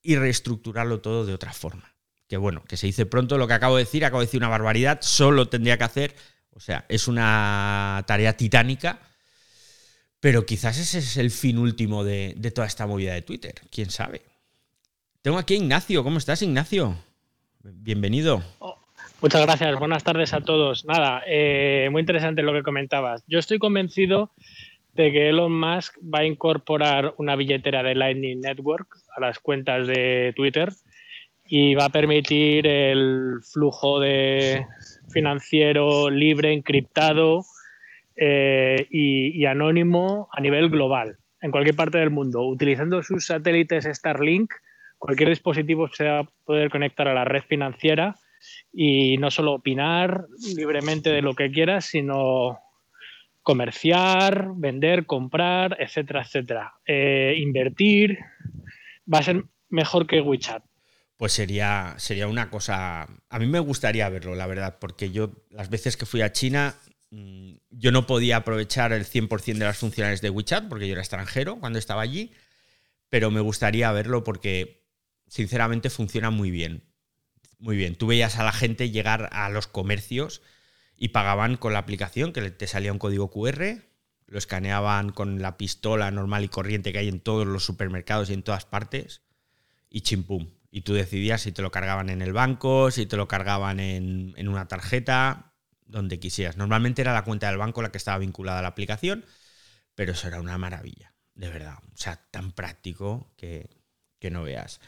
y 0.01 0.18
reestructurarlo 0.18 1.00
todo 1.00 1.25
de 1.25 1.34
otra 1.34 1.54
forma 1.54 1.98
que 2.28 2.38
bueno, 2.38 2.63
que 2.66 2.78
se 2.78 2.88
dice 2.88 3.06
pronto 3.06 3.38
lo 3.38 3.48
que 3.48 3.54
acabo 3.54 3.78
de 3.78 3.86
decir, 3.86 4.04
acabo 4.06 4.19
de 4.19 4.28
decir 4.28 4.39
una 4.39 4.50
barbaridad, 4.50 5.00
solo 5.01 5.48
tendría 5.48 5.78
que 5.78 5.84
hacer, 5.86 6.16
o 6.51 6.60
sea, 6.60 6.86
es 6.89 7.07
una 7.07 8.04
tarea 8.06 8.36
titánica, 8.36 9.00
pero 10.19 10.45
quizás 10.45 10.78
ese 10.78 11.00
es 11.00 11.18
el 11.18 11.31
fin 11.31 11.57
último 11.57 12.04
de, 12.04 12.36
toda 12.54 12.68
esta 12.68 12.86
movida 12.86 13.13
de 13.13 13.22
Twitter, 13.22 13.56
quién 13.72 13.90
sabe. 13.90 14.24
Tengo 15.22 15.38
aquí 15.38 15.54
a 15.54 15.57
Ignacio, 15.57 16.04
¿cómo 16.04 16.18
estás 16.18 16.42
Ignacio? 16.42 16.98
Bienvenido. 17.63 18.44
Oh, 18.60 18.76
muchas 19.22 19.46
gracias, 19.46 19.80
buenas 19.80 20.04
tardes 20.04 20.34
a 20.34 20.42
todos. 20.42 20.86
Nada, 20.86 21.24
eh, 21.28 21.90
muy 21.92 22.02
interesante 22.02 22.42
lo 22.42 22.54
que 22.54 22.64
comentabas. 22.64 23.24
Yo 23.28 23.40
estoy 23.40 23.60
convencido 23.60 24.31
de 24.94 25.12
que 25.12 25.30
Elon 25.30 25.58
Musk 25.58 25.98
va 26.04 26.19
a 26.19 26.25
incorporar 26.25 27.14
una 27.18 27.36
billetera 27.36 27.84
de 27.84 27.96
Lightning 27.96 28.42
Network 28.42 28.88
a 29.16 29.22
las 29.22 29.40
cuentas 29.40 29.88
de 29.88 30.34
Twitter 30.36 30.69
y 31.46 31.75
va 31.75 31.86
a 31.86 31.90
permitir 31.90 32.68
el 32.68 33.40
flujo 33.44 34.00
de 34.00 34.66
financiero 35.10 36.10
libre, 36.10 36.52
encriptado 36.52 37.46
eh, 38.16 38.88
y, 38.90 39.46
anónimo 39.46 40.28
a 40.34 40.42
nivel 40.42 40.69
global, 40.69 41.18
en 41.42 41.52
cualquier 41.52 41.75
parte 41.75 42.00
del 42.00 42.10
mundo. 42.10 42.46
Utilizando 42.46 43.02
sus 43.04 43.28
satélites 43.28 43.86
Starlink, 43.86 44.52
cualquier 44.98 45.30
dispositivo 45.30 45.88
se 45.94 46.06
va 46.06 46.19
a 46.19 46.30
poder 46.44 46.69
conectar 46.69 47.08
a 47.08 47.14
la 47.14 47.24
red 47.24 47.44
financiera 47.44 48.16
y 48.71 49.17
no 49.17 49.31
solo 49.31 49.53
opinar 49.53 50.27
libremente 50.55 51.09
de 51.09 51.21
lo 51.21 51.33
que 51.33 51.51
quiera, 51.51 51.81
sino 51.81 52.59
comerciar, 53.41 54.49
vender, 54.55 55.05
comprar, 55.05 55.77
etcétera, 55.79 56.21
etcétera. 56.21 56.73
Eh, 56.85 57.35
invertir 57.38 58.17
va 59.11 59.19
a 59.19 59.23
ser 59.23 59.44
mejor 59.69 60.05
que 60.05 60.21
WeChat 60.21 60.63
pues 61.17 61.33
sería, 61.33 61.95
sería 61.97 62.27
una 62.27 62.49
cosa... 62.49 63.07
A 63.29 63.39
mí 63.39 63.47
me 63.47 63.59
gustaría 63.59 64.07
verlo, 64.07 64.35
la 64.35 64.45
verdad, 64.45 64.77
porque 64.79 65.11
yo 65.11 65.31
las 65.49 65.69
veces 65.69 65.97
que 65.97 66.05
fui 66.05 66.21
a 66.21 66.31
China, 66.31 66.75
mm, 67.09 67.53
yo 67.71 67.91
no 67.91 68.05
podía 68.05 68.38
aprovechar 68.38 68.94
el 68.94 69.03
100% 69.03 69.57
de 69.57 69.65
las 69.65 69.79
funciones 69.79 70.21
de 70.21 70.29
WeChat, 70.29 70.69
porque 70.69 70.88
yo 70.88 70.94
era 70.94 71.01
extranjero 71.01 71.59
cuando 71.59 71.79
estaba 71.79 72.03
allí, 72.03 72.31
pero 73.09 73.31
me 73.31 73.41
gustaría 73.41 73.91
verlo 73.91 74.23
porque, 74.23 74.85
sinceramente, 75.27 75.89
funciona 75.89 76.29
muy 76.29 76.51
bien. 76.51 76.83
Muy 77.59 77.76
bien. 77.76 77.95
Tú 77.95 78.07
veías 78.07 78.37
a 78.37 78.44
la 78.44 78.52
gente 78.52 78.92
llegar 78.92 79.30
a 79.31 79.49
los 79.49 79.68
comercios 79.68 80.42
y 80.95 81.09
pagaban 81.09 81.57
con 81.57 81.73
la 81.73 81.80
aplicación, 81.80 82.33
que 82.33 82.49
te 82.52 82.68
salía 82.68 82.92
un 82.92 82.99
código 82.99 83.30
QR, 83.30 83.81
lo 84.28 84.37
escaneaban 84.37 85.11
con 85.11 85.42
la 85.42 85.57
pistola 85.57 86.11
normal 86.11 86.44
y 86.44 86.49
corriente 86.49 86.92
que 86.92 86.99
hay 86.99 87.07
en 87.07 87.19
todos 87.19 87.47
los 87.47 87.64
supermercados 87.64 88.30
y 88.30 88.33
en 88.33 88.44
todas 88.44 88.66
partes, 88.66 89.21
y 89.90 90.02
chimpum, 90.02 90.49
y 90.69 90.81
tú 90.81 90.94
decidías 90.94 91.42
si 91.42 91.52
te 91.52 91.61
lo 91.61 91.71
cargaban 91.71 92.09
en 92.09 92.21
el 92.21 92.33
banco, 92.33 92.92
si 92.92 93.06
te 93.06 93.16
lo 93.16 93.28
cargaban 93.28 93.80
en, 93.80 94.47
una 94.47 94.68
tarjeta, 94.68 95.54
donde 95.85 96.19
quisieras. 96.19 96.57
Normalmente 96.57 97.02
era 97.02 97.14
la 97.14 97.23
cuenta 97.23 97.47
del 97.47 97.57
banco 97.57 97.81
la 97.81 97.92
que 97.92 97.97
estaba 97.97 98.18
vinculada 98.18 98.59
a 98.59 98.61
la 98.61 98.68
aplicación, 98.68 99.26
pero 99.95 100.11
eso 100.11 100.28
era 100.28 100.42
una 100.42 100.57
maravilla, 100.57 101.14
de 101.35 101.49
verdad. 101.49 101.78
O 101.81 101.97
sea, 101.97 102.18
tan 102.30 102.52
práctico 102.52 103.31
que, 103.37 103.69
no 104.30 104.44
veas. 104.44 104.81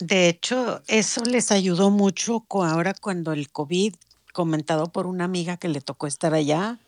De 0.00 0.28
hecho, 0.28 0.82
eso 0.86 1.24
les 1.24 1.50
ayudó 1.50 1.90
mucho 1.90 2.44
ahora 2.50 2.94
cuando 2.94 3.32
el 3.32 3.50
COVID, 3.50 3.94
comentado 4.32 4.92
por 4.92 5.06
una 5.06 5.24
amiga 5.24 5.56
que 5.56 5.68
le 5.68 5.80
tocó 5.80 6.06
estar 6.06 6.34
allá, 6.34 6.78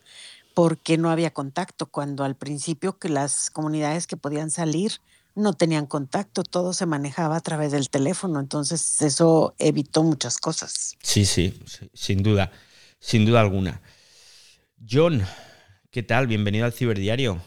porque 0.54 0.96
no 0.96 1.10
había 1.10 1.32
contacto, 1.32 1.86
cuando 1.86 2.22
al 2.22 2.36
principio 2.36 2.98
que 2.98 3.08
las 3.08 3.50
comunidades 3.50 4.06
que 4.06 4.16
podían 4.16 4.50
salir 4.50 4.92
no 5.34 5.54
tenían 5.54 5.86
contacto, 5.86 6.42
todo 6.42 6.72
se 6.72 6.86
manejaba 6.86 7.36
a 7.36 7.40
través 7.40 7.72
del 7.72 7.88
teléfono, 7.88 8.40
entonces 8.40 9.00
eso 9.02 9.54
evitó 9.58 10.02
muchas 10.02 10.38
cosas. 10.38 10.96
Sí, 11.02 11.24
sí, 11.24 11.58
sin 11.94 12.22
duda, 12.22 12.52
sin 12.98 13.24
duda 13.24 13.40
alguna. 13.40 13.80
John, 14.88 15.24
¿qué 15.90 16.02
tal? 16.02 16.26
Bienvenido 16.26 16.64
al 16.64 16.72
Ciberdiario. 16.72 17.40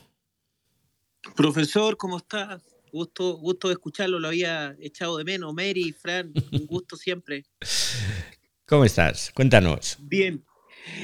Profesor, 1.36 1.98
¿cómo 1.98 2.18
estás? 2.18 2.62
Gusto, 2.94 3.38
gusto 3.38 3.70
de 3.70 3.74
escucharlo, 3.74 4.20
lo 4.20 4.28
había 4.28 4.76
echado 4.80 5.18
de 5.18 5.24
menos. 5.24 5.52
Mary, 5.52 5.96
Fran, 6.00 6.32
un 6.52 6.68
gusto 6.68 6.96
siempre. 6.96 7.44
¿Cómo 8.68 8.86
estás? 8.86 9.32
Cuéntanos. 9.34 9.98
Bien. 10.00 10.46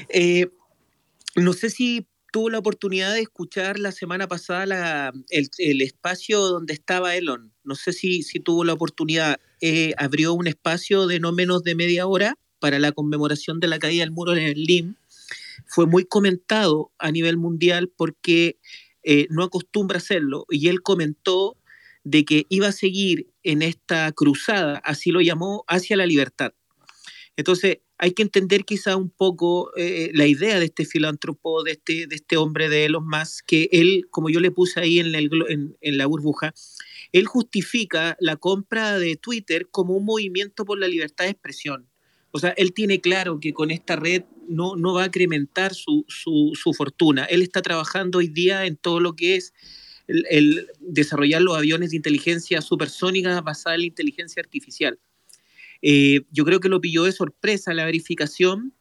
Eh, 0.10 0.52
no 1.36 1.52
sé 1.54 1.72
si 1.72 2.06
tuvo 2.32 2.52
la 2.52 2.60
oportunidad 2.60 3.12
de 3.16 3.22
escuchar 3.22 3.80
la 3.80 3.92
semana 3.92 4.28
pasada 4.28 5.12
el, 5.30 5.82
espacio 5.82 6.42
donde 6.42 6.74
estaba 6.74 7.16
Elon. 7.16 7.52
No 7.64 7.74
sé 7.74 7.92
si, 7.92 8.22
si 8.22 8.40
tuvo 8.40 8.64
la 8.64 8.74
oportunidad. 8.74 9.40
Eh, 9.60 9.96
abrió 9.98 10.36
un 10.36 10.46
espacio 10.46 11.08
de 11.08 11.20
no 11.20 11.32
menos 11.32 11.64
de 11.64 11.74
media 11.74 12.06
hora 12.06 12.38
para 12.60 12.78
la 12.78 12.92
conmemoración 12.92 13.60
de 13.60 13.68
la 13.68 13.80
caída 13.80 14.04
del 14.04 14.12
muro 14.12 14.36
en 14.36 14.46
Berlín. 14.46 14.98
Fue 15.66 15.88
muy 15.88 16.06
comentado 16.06 16.92
a 17.00 17.12
nivel 17.12 17.38
mundial 17.38 17.92
porque 17.98 18.60
eh, 19.02 19.26
no 19.32 19.44
acostumbra 19.44 19.98
hacerlo. 19.98 20.46
Y 20.52 20.68
él 20.68 20.84
comentó 20.84 21.58
de 22.10 22.26
que 22.26 22.48
iba 22.50 22.68
a 22.68 22.72
seguir 22.72 23.30
en 23.44 23.62
esta 23.62 24.12
cruzada, 24.14 24.82
así 24.84 25.12
lo 25.12 25.22
llamó, 25.22 25.64
hacia 25.68 25.96
la 25.96 26.08
libertad. 26.08 26.54
Entonces, 27.38 27.80
hay 28.00 28.14
que 28.14 28.24
entender 28.24 28.66
quizá 28.66 28.96
un 28.96 29.12
poco 29.12 29.72
eh, 29.78 30.10
la 30.14 30.26
idea 30.26 30.58
de 30.58 30.66
este 30.66 30.86
filántropo, 30.86 31.64
de 31.64 31.72
este, 31.72 32.08
de 32.08 32.16
este 32.16 32.38
hombre 32.38 32.68
de 32.68 32.86
Elon 32.86 33.08
Musk, 33.08 33.46
que 33.46 33.70
él, 33.72 34.08
como 34.10 34.30
yo 34.30 34.40
le 34.40 34.50
puse 34.50 34.80
ahí 34.80 35.00
en, 35.00 35.12
la 35.82 36.06
burbuja, 36.08 36.54
él 37.12 37.28
justifica 37.28 38.18
la 38.20 38.38
compra 38.38 38.98
de 38.98 39.16
Twitter 39.16 39.68
como 39.70 39.96
un 39.96 40.06
movimiento 40.06 40.66
por 40.66 40.80
la 40.80 40.88
libertad 40.88 41.26
de 41.26 41.32
expresión. 41.32 41.88
O 42.32 42.40
sea, 42.40 42.52
él 42.58 42.74
tiene 42.74 43.02
claro 43.02 43.40
que 43.40 43.54
con 43.54 43.70
esta 43.70 43.96
red 43.96 44.24
no, 44.48 44.76
va 44.94 45.04
a 45.04 45.08
incrementar 45.08 45.76
su 45.76 46.06
fortuna. 46.76 47.26
Él 47.26 47.44
está 47.44 47.62
trabajando 47.62 48.18
hoy 48.18 48.30
día 48.30 48.66
en 48.66 48.78
todo 48.78 49.00
lo 49.00 49.16
que 49.16 49.36
es 49.36 49.54
el, 50.10 50.68
desarrollar 50.80 51.42
los 51.42 51.58
aviones 51.58 51.92
de 51.92 51.98
inteligencia 51.98 52.62
supersónica 52.62 53.40
basada 53.42 53.76
en 53.76 53.82
la 53.82 53.88
inteligencia 53.88 54.42
artificial. 54.42 55.00
Eh, 55.82 56.22
yo 56.32 56.44
creo 56.46 56.60
que 56.60 56.70
lo 56.70 56.82
pilló 56.82 57.04
de 57.04 57.12
sorpresa 57.12 57.74
la 57.74 57.86
verificación 57.86 58.74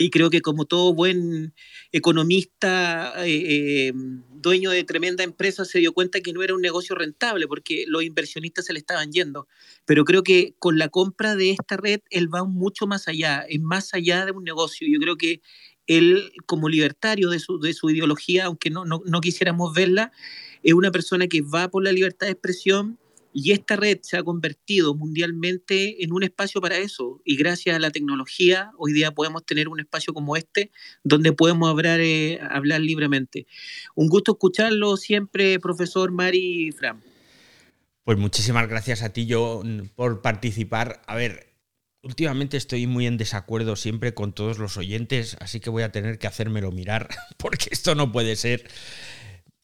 y 0.00 0.10
creo 0.10 0.30
que 0.30 0.42
como 0.42 0.64
todo 0.64 0.94
buen 0.94 1.52
economista, 1.90 3.12
eh, 3.26 3.88
eh, 3.88 3.92
dueño 4.36 4.70
de 4.70 4.84
tremenda 4.84 5.24
empresa, 5.24 5.64
se 5.64 5.80
dio 5.80 5.92
cuenta 5.92 6.20
que 6.20 6.32
no 6.32 6.42
era 6.44 6.54
un 6.54 6.62
negocio 6.62 6.94
rentable 6.94 7.48
porque 7.48 7.84
los 7.88 8.04
inversionistas 8.04 8.66
se 8.66 8.72
le 8.72 8.78
estaban 8.78 9.10
yendo. 9.10 9.48
Pero 9.86 10.04
creo 10.04 10.22
que 10.22 10.54
con 10.60 10.78
la 10.78 10.88
compra 10.88 11.34
de 11.34 11.50
esta 11.50 11.76
red, 11.76 12.00
él 12.10 12.32
va 12.32 12.44
mucho 12.44 12.86
más 12.86 13.08
allá, 13.08 13.44
es 13.48 13.60
más 13.60 13.92
allá 13.92 14.24
de 14.24 14.30
un 14.30 14.44
negocio. 14.44 14.86
Yo 14.88 15.00
creo 15.00 15.16
que 15.16 15.40
él, 15.88 16.32
como 16.46 16.68
libertario 16.68 17.30
de 17.30 17.40
su, 17.40 17.58
de 17.58 17.74
su 17.74 17.90
ideología, 17.90 18.44
aunque 18.44 18.70
no, 18.70 18.84
no, 18.84 19.02
no 19.04 19.20
quisiéramos 19.20 19.74
verla, 19.74 20.12
es 20.62 20.74
una 20.74 20.90
persona 20.90 21.26
que 21.26 21.42
va 21.42 21.68
por 21.68 21.84
la 21.84 21.92
libertad 21.92 22.26
de 22.26 22.32
expresión 22.32 22.98
y 23.32 23.52
esta 23.52 23.76
red 23.76 23.98
se 24.02 24.16
ha 24.16 24.22
convertido 24.22 24.94
mundialmente 24.94 26.02
en 26.02 26.12
un 26.12 26.22
espacio 26.22 26.60
para 26.60 26.78
eso. 26.78 27.20
Y 27.24 27.36
gracias 27.36 27.76
a 27.76 27.78
la 27.78 27.90
tecnología, 27.90 28.72
hoy 28.78 28.92
día 28.92 29.12
podemos 29.12 29.44
tener 29.44 29.68
un 29.68 29.80
espacio 29.80 30.14
como 30.14 30.36
este 30.36 30.70
donde 31.04 31.32
podemos 31.32 31.70
hablar, 31.70 32.00
eh, 32.00 32.40
hablar 32.50 32.80
libremente. 32.80 33.46
Un 33.94 34.08
gusto 34.08 34.32
escucharlo 34.32 34.96
siempre, 34.96 35.60
profesor 35.60 36.10
Mari 36.10 36.72
Fram. 36.72 37.00
Pues 38.04 38.18
muchísimas 38.18 38.66
gracias 38.68 39.02
a 39.02 39.12
ti 39.12 39.26
yo 39.26 39.62
por 39.94 40.22
participar. 40.22 41.02
A 41.06 41.14
ver, 41.14 41.48
últimamente 42.02 42.56
estoy 42.56 42.86
muy 42.86 43.06
en 43.06 43.18
desacuerdo 43.18 43.76
siempre 43.76 44.14
con 44.14 44.32
todos 44.32 44.58
los 44.58 44.76
oyentes, 44.78 45.36
así 45.40 45.60
que 45.60 45.70
voy 45.70 45.82
a 45.82 45.92
tener 45.92 46.18
que 46.18 46.26
hacérmelo 46.26 46.72
mirar, 46.72 47.08
porque 47.36 47.68
esto 47.70 47.94
no 47.94 48.10
puede 48.10 48.36
ser. 48.36 48.68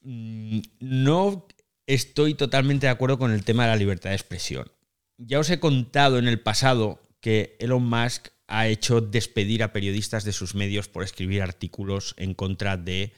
Mm, 0.05 0.61
no 0.81 1.49
estoy 1.87 2.35
totalmente 2.35 2.87
de 2.87 2.93
acuerdo 2.93 3.19
con 3.19 3.33
el 3.33 3.45
tema 3.45 3.65
de 3.65 3.71
la 3.71 3.77
libertad 3.77 4.11
de 4.11 4.17
expresión. 4.17 4.71
Ya 5.17 5.39
os 5.39 5.51
he 5.51 5.61
contado 5.61 6.19
en 6.19 6.29
el 6.29 6.41
pasado 6.41 7.01
que 7.21 7.57
Elon 7.59 7.85
Musk 7.85 8.29
ha 8.47 8.69
hecho 8.69 9.01
despedir 9.01 9.63
a 9.63 9.73
periodistas 9.73 10.25
de 10.25 10.33
sus 10.33 10.55
medios 10.55 10.89
por 10.89 11.03
escribir 11.03 11.43
artículos 11.43 12.15
en 12.19 12.35
contra 12.35 12.77
de 12.77 13.13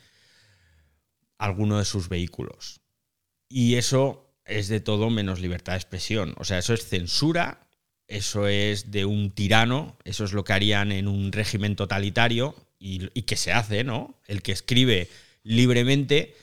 alguno 1.39 1.79
de 1.79 1.85
sus 1.85 2.09
vehículos. 2.09 2.81
Y 3.49 3.75
eso 3.75 4.33
es 4.45 4.69
de 4.69 4.81
todo 4.81 5.11
menos 5.11 5.41
libertad 5.41 5.73
de 5.73 5.79
expresión. 5.79 6.35
O 6.39 6.45
sea, 6.45 6.59
eso 6.59 6.75
es 6.75 6.87
censura, 6.87 7.69
eso 8.07 8.47
es 8.47 8.93
de 8.93 9.05
un 9.05 9.33
tirano, 9.33 9.99
eso 10.05 10.25
es 10.25 10.33
lo 10.33 10.45
que 10.45 10.53
harían 10.53 10.93
en 10.93 11.09
un 11.09 11.33
régimen 11.33 11.75
totalitario 11.75 12.55
y, 12.79 13.09
y 13.19 13.23
que 13.23 13.37
se 13.37 13.53
hace, 13.53 13.83
¿no? 13.83 14.21
El 14.27 14.43
que 14.43 14.53
escribe 14.53 15.09
libremente 15.43 16.35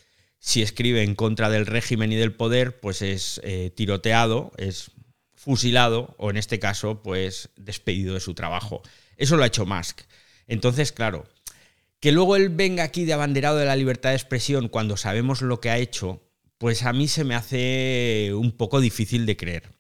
si 0.46 0.62
escribe 0.62 1.04
en 1.04 1.16
contra 1.16 1.50
del 1.50 1.66
régimen 1.66 2.12
y 2.12 2.18
del 2.18 2.34
poder, 2.34 2.82
pues 2.82 3.02
es 3.02 3.40
eh, 3.46 3.72
tiroteado, 3.74 4.52
es 4.58 4.92
fusilado 5.34 6.16
o 6.18 6.30
en 6.30 6.36
este 6.36 6.60
caso, 6.60 7.02
pues 7.02 7.52
despedido 7.56 8.16
de 8.16 8.20
su 8.20 8.34
trabajo. 8.34 8.82
Eso 9.16 9.38
lo 9.38 9.44
ha 9.44 9.48
hecho 9.48 9.66
Musk. 9.66 10.02
Entonces, 10.48 10.92
claro, 10.92 11.24
que 12.02 12.12
luego 12.12 12.36
él 12.36 12.50
venga 12.50 12.84
aquí 12.84 13.06
de 13.06 13.14
abanderado 13.14 13.56
de 13.56 13.64
la 13.64 13.78
libertad 13.78 14.10
de 14.10 14.18
expresión 14.18 14.68
cuando 14.68 14.98
sabemos 14.98 15.42
lo 15.42 15.62
que 15.62 15.70
ha 15.70 15.78
hecho, 15.78 16.22
pues 16.58 16.84
a 16.84 16.92
mí 16.92 17.08
se 17.08 17.24
me 17.24 17.36
hace 17.36 18.32
un 18.34 18.52
poco 18.52 18.82
difícil 18.82 19.26
de 19.26 19.38
creer. 19.38 19.72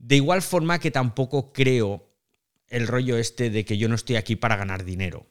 De 0.00 0.16
igual 0.16 0.42
forma 0.42 0.80
que 0.80 0.90
tampoco 0.90 1.52
creo 1.52 2.12
el 2.66 2.88
rollo 2.88 3.18
este 3.18 3.50
de 3.50 3.64
que 3.64 3.78
yo 3.78 3.88
no 3.88 3.94
estoy 3.94 4.16
aquí 4.16 4.34
para 4.34 4.56
ganar 4.56 4.84
dinero. 4.84 5.28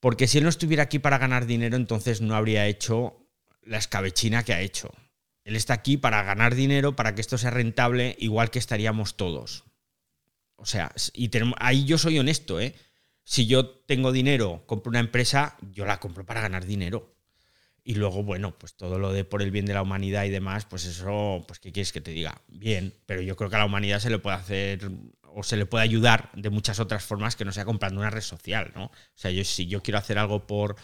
Porque 0.00 0.26
si 0.26 0.38
él 0.38 0.44
no 0.44 0.50
estuviera 0.50 0.82
aquí 0.82 0.98
para 0.98 1.18
ganar 1.18 1.46
dinero, 1.46 1.76
entonces 1.76 2.20
no 2.20 2.34
habría 2.34 2.66
hecho 2.66 3.23
la 3.66 3.78
escabechina 3.78 4.44
que 4.44 4.52
ha 4.52 4.60
hecho. 4.60 4.90
Él 5.44 5.56
está 5.56 5.74
aquí 5.74 5.96
para 5.96 6.22
ganar 6.22 6.54
dinero, 6.54 6.96
para 6.96 7.14
que 7.14 7.20
esto 7.20 7.38
sea 7.38 7.50
rentable, 7.50 8.16
igual 8.18 8.50
que 8.50 8.58
estaríamos 8.58 9.16
todos. 9.16 9.64
O 10.56 10.66
sea, 10.66 10.92
y 11.12 11.28
tenemos, 11.28 11.56
ahí 11.60 11.84
yo 11.84 11.98
soy 11.98 12.18
honesto, 12.18 12.60
¿eh? 12.60 12.74
Si 13.24 13.46
yo 13.46 13.68
tengo 13.68 14.12
dinero, 14.12 14.64
compro 14.66 14.90
una 14.90 15.00
empresa, 15.00 15.56
yo 15.72 15.84
la 15.84 16.00
compro 16.00 16.24
para 16.24 16.40
ganar 16.40 16.64
dinero. 16.64 17.14
Y 17.82 17.96
luego, 17.96 18.22
bueno, 18.22 18.58
pues 18.58 18.74
todo 18.74 18.98
lo 18.98 19.12
de 19.12 19.24
por 19.24 19.42
el 19.42 19.50
bien 19.50 19.66
de 19.66 19.74
la 19.74 19.82
humanidad 19.82 20.24
y 20.24 20.30
demás, 20.30 20.64
pues 20.64 20.86
eso, 20.86 21.44
pues 21.46 21.58
¿qué 21.58 21.70
quieres 21.70 21.92
que 21.92 22.00
te 22.00 22.12
diga? 22.12 22.40
Bien, 22.48 22.94
pero 23.04 23.20
yo 23.20 23.36
creo 23.36 23.50
que 23.50 23.56
a 23.56 23.58
la 23.58 23.66
humanidad 23.66 24.00
se 24.00 24.08
le 24.08 24.18
puede 24.18 24.36
hacer 24.36 24.90
o 25.22 25.42
se 25.42 25.56
le 25.56 25.66
puede 25.66 25.84
ayudar 25.84 26.30
de 26.34 26.48
muchas 26.48 26.80
otras 26.80 27.04
formas 27.04 27.36
que 27.36 27.44
no 27.44 27.52
sea 27.52 27.66
comprando 27.66 28.00
una 28.00 28.08
red 28.08 28.22
social, 28.22 28.72
¿no? 28.74 28.84
O 28.84 28.92
sea, 29.14 29.30
yo 29.30 29.44
si 29.44 29.66
yo 29.66 29.82
quiero 29.82 29.98
hacer 29.98 30.18
algo 30.18 30.46
por, 30.46 30.76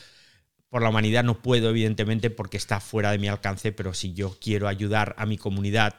por 0.70 0.82
la 0.82 0.88
humanidad 0.88 1.24
no 1.24 1.42
puedo, 1.42 1.68
evidentemente, 1.68 2.30
porque 2.30 2.56
está 2.56 2.80
fuera 2.80 3.10
de 3.10 3.18
mi 3.18 3.28
alcance, 3.28 3.72
pero 3.72 3.92
si 3.92 4.14
yo 4.14 4.38
quiero 4.40 4.68
ayudar 4.68 5.14
a 5.18 5.26
mi 5.26 5.36
comunidad, 5.36 5.96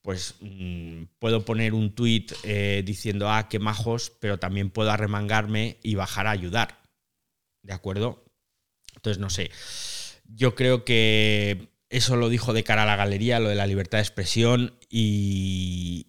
pues 0.00 0.36
mmm, 0.40 1.04
puedo 1.18 1.44
poner 1.44 1.74
un 1.74 1.94
tuit 1.94 2.32
eh, 2.44 2.82
diciendo, 2.86 3.30
ah, 3.30 3.48
qué 3.48 3.58
majos, 3.58 4.12
pero 4.20 4.38
también 4.38 4.70
puedo 4.70 4.90
arremangarme 4.90 5.78
y 5.82 5.96
bajar 5.96 6.28
a 6.28 6.30
ayudar. 6.30 6.82
¿De 7.62 7.72
acuerdo? 7.72 8.24
Entonces, 8.94 9.18
no 9.18 9.28
sé. 9.28 9.50
Yo 10.24 10.54
creo 10.54 10.84
que 10.84 11.68
eso 11.88 12.16
lo 12.16 12.28
dijo 12.28 12.52
de 12.52 12.64
cara 12.64 12.84
a 12.84 12.86
la 12.86 12.96
galería, 12.96 13.40
lo 13.40 13.48
de 13.48 13.54
la 13.56 13.66
libertad 13.66 13.98
de 13.98 14.02
expresión 14.02 14.78
y 14.88 16.06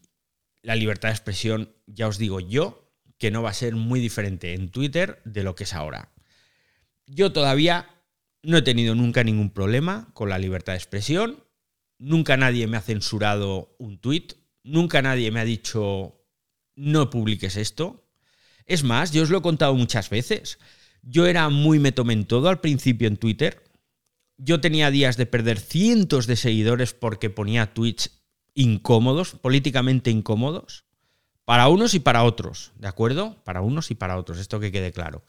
la 0.61 0.75
libertad 0.75 1.09
de 1.09 1.15
expresión, 1.15 1.75
ya 1.87 2.07
os 2.07 2.17
digo 2.17 2.39
yo, 2.39 2.91
que 3.17 3.31
no 3.31 3.41
va 3.41 3.49
a 3.49 3.53
ser 3.53 3.75
muy 3.75 3.99
diferente 3.99 4.53
en 4.53 4.69
Twitter 4.69 5.21
de 5.25 5.43
lo 5.43 5.55
que 5.55 5.63
es 5.63 5.73
ahora. 5.73 6.11
Yo 7.07 7.31
todavía 7.31 7.89
no 8.43 8.57
he 8.57 8.61
tenido 8.61 8.95
nunca 8.95 9.23
ningún 9.23 9.49
problema 9.49 10.09
con 10.13 10.29
la 10.29 10.39
libertad 10.39 10.73
de 10.73 10.77
expresión. 10.77 11.43
Nunca 11.97 12.37
nadie 12.37 12.67
me 12.67 12.77
ha 12.77 12.81
censurado 12.81 13.75
un 13.79 13.97
tuit. 13.97 14.33
Nunca 14.63 15.01
nadie 15.01 15.31
me 15.31 15.39
ha 15.39 15.45
dicho 15.45 16.15
no 16.75 17.09
publiques 17.09 17.55
esto. 17.55 18.05
Es 18.65 18.83
más, 18.83 19.11
yo 19.11 19.23
os 19.23 19.29
lo 19.29 19.39
he 19.39 19.41
contado 19.41 19.75
muchas 19.75 20.09
veces. 20.09 20.59
Yo 21.01 21.27
era 21.27 21.49
muy 21.49 21.79
me 21.79 21.93
en 21.95 22.25
todo 22.25 22.49
al 22.49 22.61
principio 22.61 23.07
en 23.07 23.17
Twitter. 23.17 23.63
Yo 24.37 24.59
tenía 24.59 24.91
días 24.91 25.17
de 25.17 25.25
perder 25.25 25.59
cientos 25.59 26.27
de 26.27 26.35
seguidores 26.35 26.93
porque 26.93 27.29
ponía 27.29 27.73
tweets 27.73 28.23
incómodos, 28.53 29.35
políticamente 29.35 30.09
incómodos, 30.09 30.85
para 31.45 31.67
unos 31.67 31.93
y 31.93 31.99
para 31.99 32.23
otros, 32.23 32.71
¿de 32.77 32.87
acuerdo? 32.87 33.37
Para 33.43 33.61
unos 33.61 33.91
y 33.91 33.95
para 33.95 34.17
otros, 34.17 34.39
esto 34.39 34.59
que 34.59 34.71
quede 34.71 34.91
claro. 34.91 35.23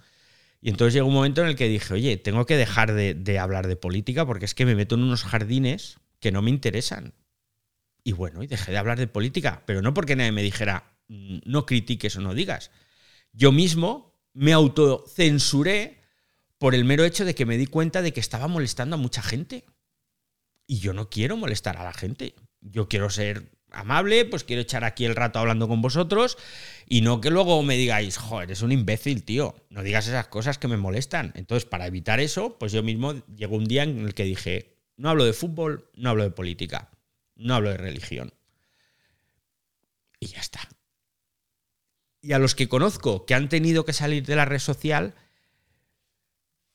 Y 0.61 0.71
entonces 0.71 0.95
llegó 0.95 1.07
un 1.07 1.15
momento 1.15 1.43
en 1.43 1.49
el 1.49 1.57
que 1.57 1.69
dije, 1.69 1.95
oye, 1.95 2.17
tengo 2.17 2.47
que 2.47 2.57
dejar 2.57 2.93
de, 2.93 3.15
de, 3.15 3.39
hablar 3.39 3.69
de 3.69 3.77
política 3.77 4.27
porque 4.27 4.47
es 4.47 4.55
que 4.55 4.67
me 4.67 4.75
meto 4.75 4.95
en 4.95 5.03
unos 5.03 5.25
jardines 5.25 5.99
que 6.21 6.33
no 6.33 6.43
me 6.43 6.51
interesan. 6.51 7.15
Y 8.03 8.13
bueno, 8.13 8.43
y 8.43 8.47
dejé 8.47 8.73
de 8.73 8.79
hablar 8.79 8.99
de 8.99 9.07
política, 9.07 9.63
pero 9.67 9.83
no 9.83 9.95
porque 9.95 10.17
nadie 10.17 10.33
me 10.33 10.43
dijera, 10.43 10.97
mm, 11.09 11.39
no 11.45 11.67
critiques 11.67 12.17
o 12.17 12.21
no 12.21 12.35
digas. 12.35 12.71
Yo 13.33 13.53
mismo 13.53 14.15
me 14.33 14.53
autocensuré 14.53 16.01
por 16.59 16.75
el 16.75 16.85
mero 16.85 17.05
hecho 17.05 17.25
de 17.25 17.35
que 17.35 17.47
me 17.47 17.59
di 17.59 17.67
cuenta 17.67 18.03
de 18.03 18.13
que 18.13 18.21
estaba 18.21 18.49
molestando 18.49 18.97
a 18.97 18.99
mucha 18.99 19.23
gente. 19.23 19.65
Y 20.67 20.79
yo 20.79 20.93
no 20.93 21.11
quiero 21.11 21.37
molestar 21.37 21.77
a 21.77 21.85
la 21.85 21.93
gente. 21.93 22.35
Yo 22.61 22.89
quiero 22.89 23.11
ser 23.11 23.51
amable, 23.71 24.25
pues 24.25 24.45
quiero 24.45 24.63
echar 24.63 24.85
aquí 24.85 25.05
el 25.05 25.17
rato 25.17 25.39
hablando 25.39 25.69
con 25.69 25.83
vosotros 25.83 26.39
y 26.89 27.01
no 27.01 27.21
que 27.21 27.31
luego 27.31 27.63
me 27.63 27.77
digáis, 27.77 28.17
joder, 28.17 28.49
eres 28.49 28.63
un 28.63 28.73
imbécil, 28.73 29.25
tío, 29.25 29.55
no 29.71 29.83
digas 29.83 30.07
esas 30.07 30.29
cosas 30.29 30.59
que 30.59 30.69
me 30.69 30.77
molestan. 30.77 31.33
Entonces, 31.35 31.69
para 31.69 31.87
evitar 31.87 32.21
eso, 32.21 32.59
pues 32.59 32.73
yo 32.73 32.83
mismo 32.83 33.15
llegó 33.35 33.57
un 33.57 33.67
día 33.67 33.83
en 33.83 33.99
el 33.99 34.15
que 34.15 34.25
dije, 34.25 34.77
no 34.97 35.11
hablo 35.11 35.25
de 35.25 35.33
fútbol, 35.33 35.91
no 35.95 36.11
hablo 36.11 36.23
de 36.23 36.31
política, 36.31 36.91
no 37.35 37.55
hablo 37.55 37.71
de 37.71 37.77
religión. 37.77 38.33
Y 40.21 40.27
ya 40.29 40.41
está. 40.41 40.61
Y 42.23 42.33
a 42.33 42.39
los 42.39 42.55
que 42.55 42.69
conozco 42.69 43.27
que 43.27 43.35
han 43.35 43.49
tenido 43.49 43.85
que 43.85 43.93
salir 43.93 44.25
de 44.25 44.37
la 44.37 44.45
red 44.45 44.59
social, 44.59 45.15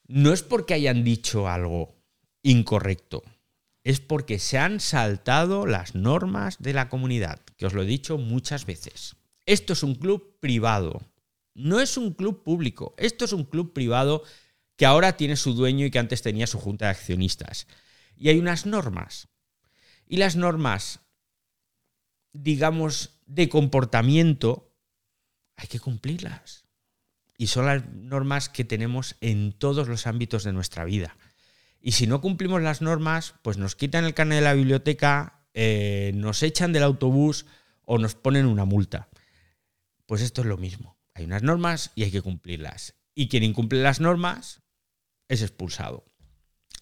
no 0.07 0.33
es 0.33 0.43
porque 0.43 0.73
hayan 0.73 1.03
dicho 1.03 1.47
algo 1.47 1.95
incorrecto, 2.43 3.23
es 3.83 3.99
porque 3.99 4.39
se 4.39 4.57
han 4.57 4.79
saltado 4.79 5.65
las 5.65 5.95
normas 5.95 6.57
de 6.59 6.73
la 6.73 6.89
comunidad, 6.89 7.39
que 7.57 7.65
os 7.65 7.73
lo 7.73 7.83
he 7.83 7.87
dicho 7.87 8.17
muchas 8.17 8.65
veces. 8.65 9.15
Esto 9.45 9.73
es 9.73 9.83
un 9.83 9.95
club 9.95 10.37
privado, 10.39 11.01
no 11.53 11.79
es 11.79 11.97
un 11.97 12.13
club 12.13 12.43
público, 12.43 12.93
esto 12.97 13.25
es 13.25 13.33
un 13.33 13.43
club 13.43 13.73
privado 13.73 14.23
que 14.75 14.85
ahora 14.85 15.17
tiene 15.17 15.35
su 15.35 15.53
dueño 15.53 15.85
y 15.85 15.91
que 15.91 15.99
antes 15.99 16.21
tenía 16.21 16.47
su 16.47 16.59
junta 16.59 16.85
de 16.85 16.91
accionistas. 16.91 17.67
Y 18.15 18.29
hay 18.29 18.39
unas 18.39 18.65
normas. 18.65 19.27
Y 20.07 20.17
las 20.17 20.35
normas, 20.35 20.99
digamos, 22.33 23.19
de 23.25 23.49
comportamiento, 23.49 24.73
hay 25.55 25.67
que 25.67 25.79
cumplirlas. 25.79 26.65
Y 27.37 27.47
son 27.47 27.65
las 27.65 27.85
normas 27.89 28.49
que 28.49 28.63
tenemos 28.63 29.15
en 29.21 29.53
todos 29.53 29.87
los 29.87 30.05
ámbitos 30.05 30.43
de 30.43 30.53
nuestra 30.53 30.85
vida. 30.85 31.17
Y 31.81 31.93
si 31.93 32.05
no 32.05 32.21
cumplimos 32.21 32.61
las 32.61 32.81
normas, 32.81 33.33
pues 33.41 33.57
nos 33.57 33.75
quitan 33.75 34.05
el 34.05 34.13
carnet 34.13 34.37
de 34.37 34.43
la 34.43 34.53
biblioteca, 34.53 35.41
eh, 35.53 36.11
nos 36.13 36.43
echan 36.43 36.73
del 36.73 36.83
autobús 36.83 37.47
o 37.85 37.97
nos 37.97 38.15
ponen 38.15 38.45
una 38.45 38.65
multa. 38.65 39.09
Pues 40.05 40.21
esto 40.21 40.41
es 40.41 40.47
lo 40.47 40.57
mismo. 40.57 40.99
Hay 41.13 41.25
unas 41.25 41.43
normas 41.43 41.91
y 41.95 42.03
hay 42.03 42.11
que 42.11 42.21
cumplirlas. 42.21 42.95
Y 43.15 43.27
quien 43.27 43.43
incumple 43.43 43.81
las 43.81 43.99
normas 43.99 44.61
es 45.27 45.41
expulsado. 45.41 46.05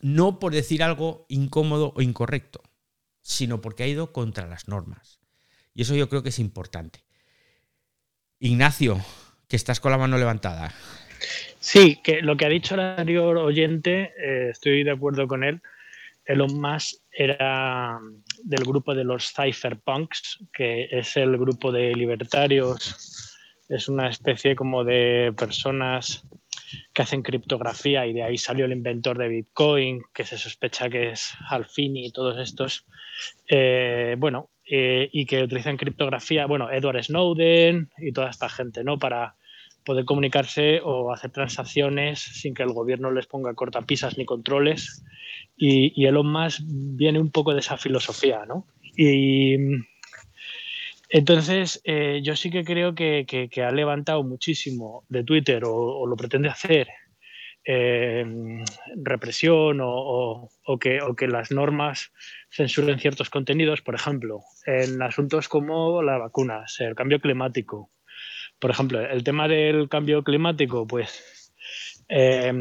No 0.02 0.40
por 0.40 0.54
decir 0.54 0.84
algo 0.84 1.26
incómodo 1.30 1.94
o 1.96 2.02
incorrecto, 2.02 2.62
sino 3.22 3.62
porque 3.62 3.84
ha 3.84 3.88
ido 3.88 4.12
contra 4.12 4.48
las 4.48 4.68
normas. 4.68 5.20
Y 5.74 5.84
eso 5.84 5.96
yo 5.96 6.10
creo 6.10 6.24
que 6.24 6.30
es 6.30 6.40
importante. 6.40 7.06
Ignacio, 8.40 9.04
que 9.48 9.56
estás 9.56 9.80
con 9.80 9.92
la 9.92 9.98
mano 9.98 10.18
levantada. 10.18 10.74
Sí, 11.60 12.00
que 12.04 12.22
lo 12.22 12.38
que 12.38 12.46
ha 12.46 12.50
dicho 12.50 12.76
el 12.76 12.82
anterior 12.82 13.38
oyente, 13.38 14.14
eh, 14.18 14.50
estoy 14.52 14.84
de 14.84 14.92
acuerdo 14.92 15.28
con 15.28 15.44
él. 15.44 15.62
Elon 16.26 16.60
Musk 16.60 17.02
era 17.12 18.00
del 18.44 18.64
grupo 18.64 18.94
de 18.94 19.04
los 19.04 19.34
cypherpunks, 19.34 20.40
que 20.54 20.88
es 20.92 21.18
el 21.18 21.38
grupo 21.38 21.72
de 21.72 21.94
libertarios, 21.96 23.36
es 23.70 23.88
una 23.88 24.10
especie 24.10 24.56
como 24.56 24.84
de 24.84 25.34
personas 25.38 26.24
que 26.94 27.02
hacen 27.02 27.22
criptografía 27.22 28.06
y 28.06 28.14
de 28.14 28.24
ahí 28.24 28.38
salió 28.38 28.66
el 28.66 28.72
inventor 28.72 29.18
de 29.18 29.28
Bitcoin, 29.28 30.02
que 30.14 30.26
se 30.26 30.38
sospecha 30.38 30.90
que 30.90 31.12
es 31.12 31.34
Alfini 31.50 32.08
y 32.08 32.12
todos 32.12 32.38
estos, 32.38 32.86
eh, 33.48 34.16
bueno, 34.18 34.50
eh, 34.70 35.10
y 35.12 35.26
que 35.26 35.44
utilizan 35.44 35.78
criptografía, 35.78 36.46
bueno, 36.46 36.72
Edward 36.72 37.04
Snowden 37.04 37.90
y 37.98 38.12
toda 38.12 38.30
esta 38.30 38.50
gente, 38.50 38.84
¿no? 38.84 38.98
Para 39.00 39.36
poder 39.86 40.06
comunicarse 40.06 40.82
o 40.84 41.12
hacer 41.12 41.32
transacciones 41.32 42.20
sin 42.20 42.54
que 42.54 42.64
el 42.64 42.74
gobierno 42.74 43.12
les 43.12 43.28
ponga 43.28 43.54
cortapisas 43.54 44.18
ni 44.18 44.26
controles. 44.26 45.04
Y, 45.58 45.94
y 46.02 46.06
Elon 46.06 46.32
Musk 46.32 46.62
viene 46.66 47.20
un 47.20 47.32
poco 47.32 47.54
de 47.54 47.60
esa 47.60 47.78
filosofía, 47.78 48.46
¿no? 48.48 48.66
Y 48.96 49.56
entonces 51.10 51.82
yo 52.22 52.36
sí 52.36 52.50
que 52.50 52.64
creo 52.64 52.96
que, 52.96 53.26
que, 53.28 53.50
que, 53.50 53.64
ha 53.64 53.72
levantado 53.72 54.24
muchísimo 54.24 55.06
de 55.10 55.24
Twitter 55.24 55.64
o, 55.66 55.74
o 55.74 56.08
lo 56.08 56.16
pretende 56.16 56.50
hacer 56.50 56.88
eh, 57.72 58.26
represión 58.96 59.82
o, 59.82 59.90
o, 59.90 60.50
o, 60.66 60.80
que, 60.80 61.02
o 61.02 61.16
que 61.16 61.28
las 61.28 61.52
normas 61.52 62.12
censuren 62.50 63.00
ciertos 63.00 63.30
contenidos, 63.30 63.82
por 63.82 63.96
ejemplo, 63.96 64.42
en 64.66 65.02
asuntos 65.02 65.48
como 65.48 66.02
las 66.02 66.20
vacunas, 66.20 66.80
el 66.80 66.96
cambio 66.96 67.20
climático, 67.20 67.92
por 68.60 68.72
ejemplo, 68.72 69.00
el 69.00 69.24
tema 69.24 69.48
del 69.48 69.90
cambio 69.90 70.24
climático, 70.24 70.86
pues 70.86 71.54
eh, 72.10 72.52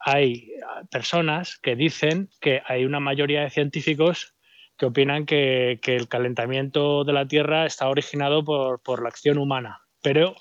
hay 0.00 0.52
personas 0.90 1.58
que 1.58 1.76
dicen 1.76 2.28
que 2.40 2.62
hay 2.66 2.84
una 2.84 3.00
mayoría 3.00 3.42
de 3.42 3.50
científicos 3.50 4.34
que 4.76 4.86
opinan 4.86 5.26
que, 5.26 5.80
el 5.84 6.08
calentamiento 6.08 7.04
de 7.04 7.12
la 7.12 7.26
Tierra 7.26 7.66
está 7.66 7.88
originado 7.88 8.44
por, 8.44 8.82
por, 8.82 9.02
la 9.02 9.08
acción 9.08 9.38
humana, 9.38 9.82
pero 10.02 10.34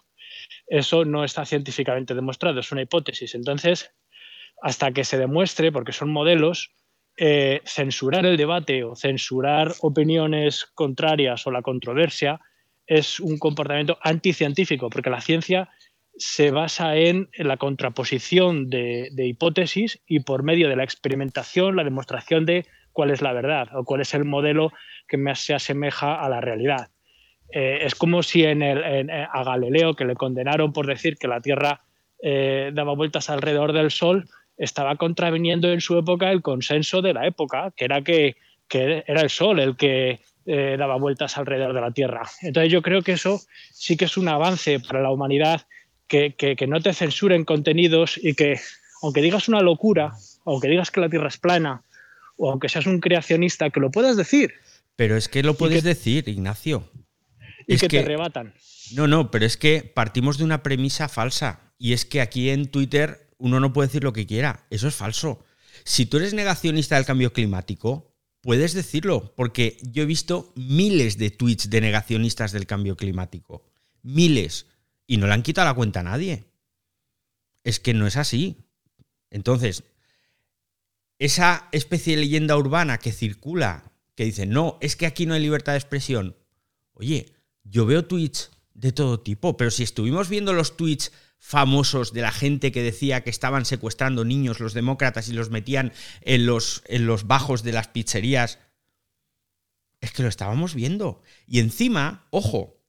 eso 0.67 1.05
no 1.05 1.23
está 1.23 1.45
científicamente 1.45 2.15
demostrado, 2.15 2.59
es 2.59 2.71
una 2.71 2.81
hipótesis. 2.81 3.35
Entonces, 3.35 3.93
hasta 4.61 4.91
que 4.91 5.03
se 5.03 5.17
demuestre, 5.17 5.71
porque 5.71 5.91
son 5.91 6.11
modelos, 6.11 6.73
eh, 7.17 7.61
censurar 7.65 8.25
el 8.25 8.37
debate 8.37 8.83
o 8.83 8.95
censurar 8.95 9.73
opiniones 9.81 10.65
contrarias 10.73 11.45
o 11.45 11.51
la 11.51 11.61
controversia 11.61 12.39
es 12.87 13.19
un 13.19 13.37
comportamiento 13.37 13.97
anticientífico, 14.01 14.89
porque 14.89 15.09
la 15.09 15.21
ciencia 15.21 15.69
se 16.17 16.51
basa 16.51 16.97
en, 16.97 17.29
la 17.37 17.57
contraposición 17.57 18.69
de, 18.69 19.11
hipótesis 19.17 20.01
y 20.05 20.21
por 20.21 20.43
medio 20.43 20.69
de 20.69 20.75
la 20.75 20.83
experimentación, 20.83 21.75
la 21.75 21.83
demostración 21.83 22.45
de 22.45 22.65
cuál 22.91 23.11
es 23.11 23.21
la 23.21 23.33
verdad 23.33 23.69
o 23.73 23.85
cuál 23.85 24.01
es 24.01 24.13
el 24.13 24.25
modelo 24.25 24.71
que 25.07 25.17
más 25.17 25.39
se 25.39 25.53
asemeja 25.53 26.15
a 26.15 26.29
la 26.29 26.41
realidad. 26.41 26.89
Eh, 27.53 27.79
es 27.81 27.95
como 27.95 28.23
si 28.23 28.43
en 28.43 28.61
el, 28.61 28.83
en, 28.83 29.09
a 29.09 29.43
Galileo, 29.43 29.95
que 29.95 30.05
le 30.05 30.15
condenaron 30.15 30.73
por 30.73 30.87
decir 30.87 31.17
que 31.17 31.27
la 31.27 31.41
Tierra 31.41 31.81
eh, 32.21 32.71
daba 32.73 32.93
vueltas 32.93 33.29
alrededor 33.29 33.73
del 33.73 33.91
Sol, 33.91 34.27
estaba 34.57 34.95
contraviniendo 34.95 35.71
en 35.71 35.81
su 35.81 35.97
época 35.97 36.31
el 36.31 36.41
consenso 36.41 37.01
de 37.01 37.13
la 37.13 37.25
época, 37.25 37.73
que 37.75 37.85
era 37.85 38.01
que, 38.03 38.35
que 38.67 39.03
era 39.07 39.21
el 39.21 39.29
Sol 39.29 39.59
el 39.59 39.75
que 39.75 40.19
eh, 40.45 40.75
daba 40.77 40.97
vueltas 40.97 41.37
alrededor 41.37 41.73
de 41.73 41.81
la 41.81 41.91
Tierra. 41.91 42.23
Entonces 42.41 42.71
yo 42.71 42.81
creo 42.81 43.01
que 43.01 43.13
eso 43.13 43.41
sí 43.71 43.97
que 43.97 44.05
es 44.05 44.17
un 44.17 44.27
avance 44.27 44.79
para 44.79 45.01
la 45.01 45.11
humanidad, 45.11 45.67
que, 46.07 46.35
que, 46.35 46.55
que, 46.55 46.67
no 46.67 46.81
te 46.81 46.93
censuren 46.93 47.45
contenidos 47.45 48.19
y 48.21 48.33
que 48.33 48.59
aunque 49.01 49.21
digas 49.21 49.47
una 49.47 49.61
locura, 49.61 50.13
aunque 50.45 50.67
digas 50.67 50.91
que 50.91 51.01
la 51.01 51.09
Tierra 51.09 51.27
es 51.27 51.37
plana, 51.37 51.83
o 52.37 52.49
aunque 52.49 52.69
seas 52.69 52.85
un 52.85 52.99
creacionista, 52.99 53.69
que 53.69 53.79
lo 53.79 53.91
puedas 53.91 54.17
decir. 54.17 54.53
Pero 54.95 55.15
es 55.15 55.29
que 55.29 55.43
lo 55.43 55.55
puedes 55.55 55.83
que, 55.83 55.89
decir, 55.89 56.27
Ignacio. 56.27 56.89
Y 57.67 57.75
es 57.75 57.81
que, 57.81 57.87
que 57.87 57.99
te 57.99 58.05
rebatan. 58.05 58.53
No, 58.93 59.07
no, 59.07 59.31
pero 59.31 59.45
es 59.45 59.57
que 59.57 59.83
partimos 59.83 60.37
de 60.37 60.43
una 60.43 60.63
premisa 60.63 61.07
falsa. 61.07 61.73
Y 61.77 61.93
es 61.93 62.05
que 62.05 62.21
aquí 62.21 62.49
en 62.49 62.69
Twitter 62.69 63.29
uno 63.37 63.59
no 63.59 63.73
puede 63.73 63.87
decir 63.87 64.03
lo 64.03 64.13
que 64.13 64.27
quiera. 64.27 64.65
Eso 64.69 64.87
es 64.87 64.95
falso. 64.95 65.43
Si 65.83 66.05
tú 66.05 66.17
eres 66.17 66.33
negacionista 66.33 66.95
del 66.95 67.05
cambio 67.05 67.33
climático, 67.33 68.10
Puedes 68.41 68.73
decirlo, 68.73 69.33
porque 69.35 69.77
yo 69.83 70.03
he 70.03 70.07
visto 70.07 70.51
miles 70.55 71.17
de 71.17 71.29
tweets 71.29 71.69
de 71.69 71.79
negacionistas 71.79 72.51
del 72.51 72.65
cambio 72.65 72.97
climático. 72.97 73.63
Miles. 74.01 74.65
Y 75.05 75.17
no 75.17 75.27
le 75.27 75.33
han 75.33 75.43
quitado 75.43 75.67
la 75.67 75.75
cuenta 75.75 75.99
a 75.99 76.03
nadie. 76.03 76.45
Es 77.63 77.79
que 77.79 77.93
no 77.93 78.07
es 78.07 78.17
así. 78.17 78.57
Entonces, 79.29 79.83
esa 81.19 81.69
especie 81.71 82.15
de 82.15 82.23
leyenda 82.23 82.57
urbana 82.57 82.97
que 82.97 83.11
circula, 83.11 83.91
que 84.15 84.25
dice, 84.25 84.47
no, 84.47 84.79
es 84.81 84.95
que 84.95 85.05
aquí 85.05 85.27
no 85.27 85.35
hay 85.35 85.41
libertad 85.41 85.73
de 85.73 85.77
expresión. 85.77 86.35
Oye, 86.93 87.31
yo 87.63 87.85
veo 87.85 88.05
tweets 88.05 88.49
de 88.73 88.91
todo 88.91 89.19
tipo, 89.19 89.55
pero 89.55 89.69
si 89.69 89.83
estuvimos 89.83 90.29
viendo 90.29 90.51
los 90.51 90.77
tweets 90.77 91.11
famosos 91.41 92.13
de 92.13 92.21
la 92.21 92.31
gente 92.31 92.71
que 92.71 92.83
decía 92.83 93.23
que 93.23 93.31
estaban 93.31 93.65
secuestrando 93.65 94.23
niños 94.23 94.59
los 94.59 94.75
demócratas 94.75 95.27
y 95.27 95.33
los 95.33 95.49
metían 95.49 95.91
en 96.21 96.45
los, 96.45 96.83
en 96.85 97.07
los 97.07 97.25
bajos 97.25 97.63
de 97.63 97.73
las 97.73 97.87
pizzerías. 97.87 98.59
Es 99.99 100.13
que 100.13 100.21
lo 100.21 100.29
estábamos 100.29 100.75
viendo. 100.75 101.23
Y 101.47 101.59
encima, 101.59 102.27
ojo, 102.29 102.79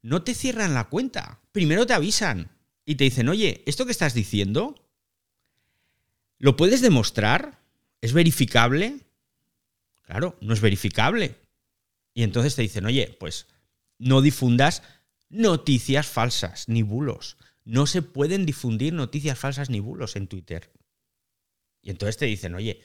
no 0.00 0.22
te 0.22 0.34
cierran 0.34 0.72
la 0.72 0.84
cuenta. 0.84 1.42
Primero 1.52 1.86
te 1.86 1.92
avisan 1.92 2.50
y 2.86 2.94
te 2.94 3.04
dicen, 3.04 3.28
oye, 3.28 3.62
¿esto 3.66 3.84
que 3.84 3.92
estás 3.92 4.14
diciendo? 4.14 4.74
¿Lo 6.38 6.56
puedes 6.56 6.80
demostrar? 6.80 7.60
¿Es 8.00 8.14
verificable? 8.14 9.00
Claro, 10.00 10.38
no 10.40 10.54
es 10.54 10.62
verificable. 10.62 11.36
Y 12.14 12.22
entonces 12.22 12.56
te 12.56 12.62
dicen, 12.62 12.86
oye, 12.86 13.14
pues 13.20 13.46
no 13.98 14.22
difundas 14.22 14.82
noticias 15.28 16.06
falsas 16.06 16.68
ni 16.68 16.82
bulos 16.82 17.36
no 17.68 17.86
se 17.86 18.00
pueden 18.00 18.46
difundir 18.46 18.94
noticias 18.94 19.38
falsas 19.38 19.68
ni 19.68 19.78
bulos 19.78 20.16
en 20.16 20.26
Twitter. 20.26 20.72
Y 21.82 21.90
entonces 21.90 22.16
te 22.16 22.24
dicen, 22.24 22.54
oye, 22.54 22.80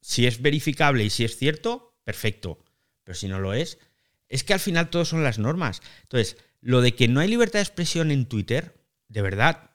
si 0.00 0.26
es 0.26 0.40
verificable 0.40 1.04
y 1.04 1.10
si 1.10 1.24
es 1.24 1.36
cierto, 1.36 1.94
perfecto. 2.04 2.64
Pero 3.04 3.14
si 3.14 3.28
no 3.28 3.38
lo 3.40 3.52
es, 3.52 3.78
es 4.30 4.44
que 4.44 4.54
al 4.54 4.60
final 4.60 4.88
todo 4.88 5.04
son 5.04 5.22
las 5.22 5.38
normas. 5.38 5.82
Entonces, 6.04 6.38
lo 6.62 6.80
de 6.80 6.94
que 6.94 7.06
no 7.06 7.20
hay 7.20 7.28
libertad 7.28 7.58
de 7.58 7.64
expresión 7.64 8.10
en 8.10 8.24
Twitter, 8.24 8.82
de 9.08 9.20
verdad, 9.20 9.72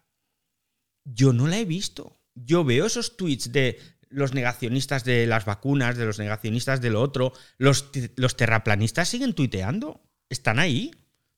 yo 1.03 1.31
no 1.31 1.45
la 1.45 1.59
he 1.59 1.65
visto. 1.65 2.19
Yo 2.33 2.63
veo 2.63 2.87
esos 2.87 3.17
tweets 3.17 3.51
de 3.51 3.79
los 4.09 4.33
negacionistas 4.33 5.03
de 5.03 5.27
las 5.27 5.45
vacunas, 5.45 5.95
de 5.95 6.05
los 6.05 6.17
negacionistas 6.17 6.81
de 6.81 6.89
lo 6.89 7.01
otro, 7.01 7.33
los, 7.59 7.91
los 8.15 8.35
terraplanistas 8.35 9.09
siguen 9.09 9.35
tuiteando, 9.35 10.01
están 10.27 10.57
ahí. 10.57 10.89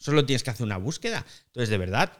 Solo 0.01 0.25
tienes 0.25 0.41
que 0.41 0.49
hacer 0.49 0.65
una 0.65 0.77
búsqueda. 0.77 1.27
Entonces, 1.45 1.69
de 1.69 1.77
verdad, 1.77 2.17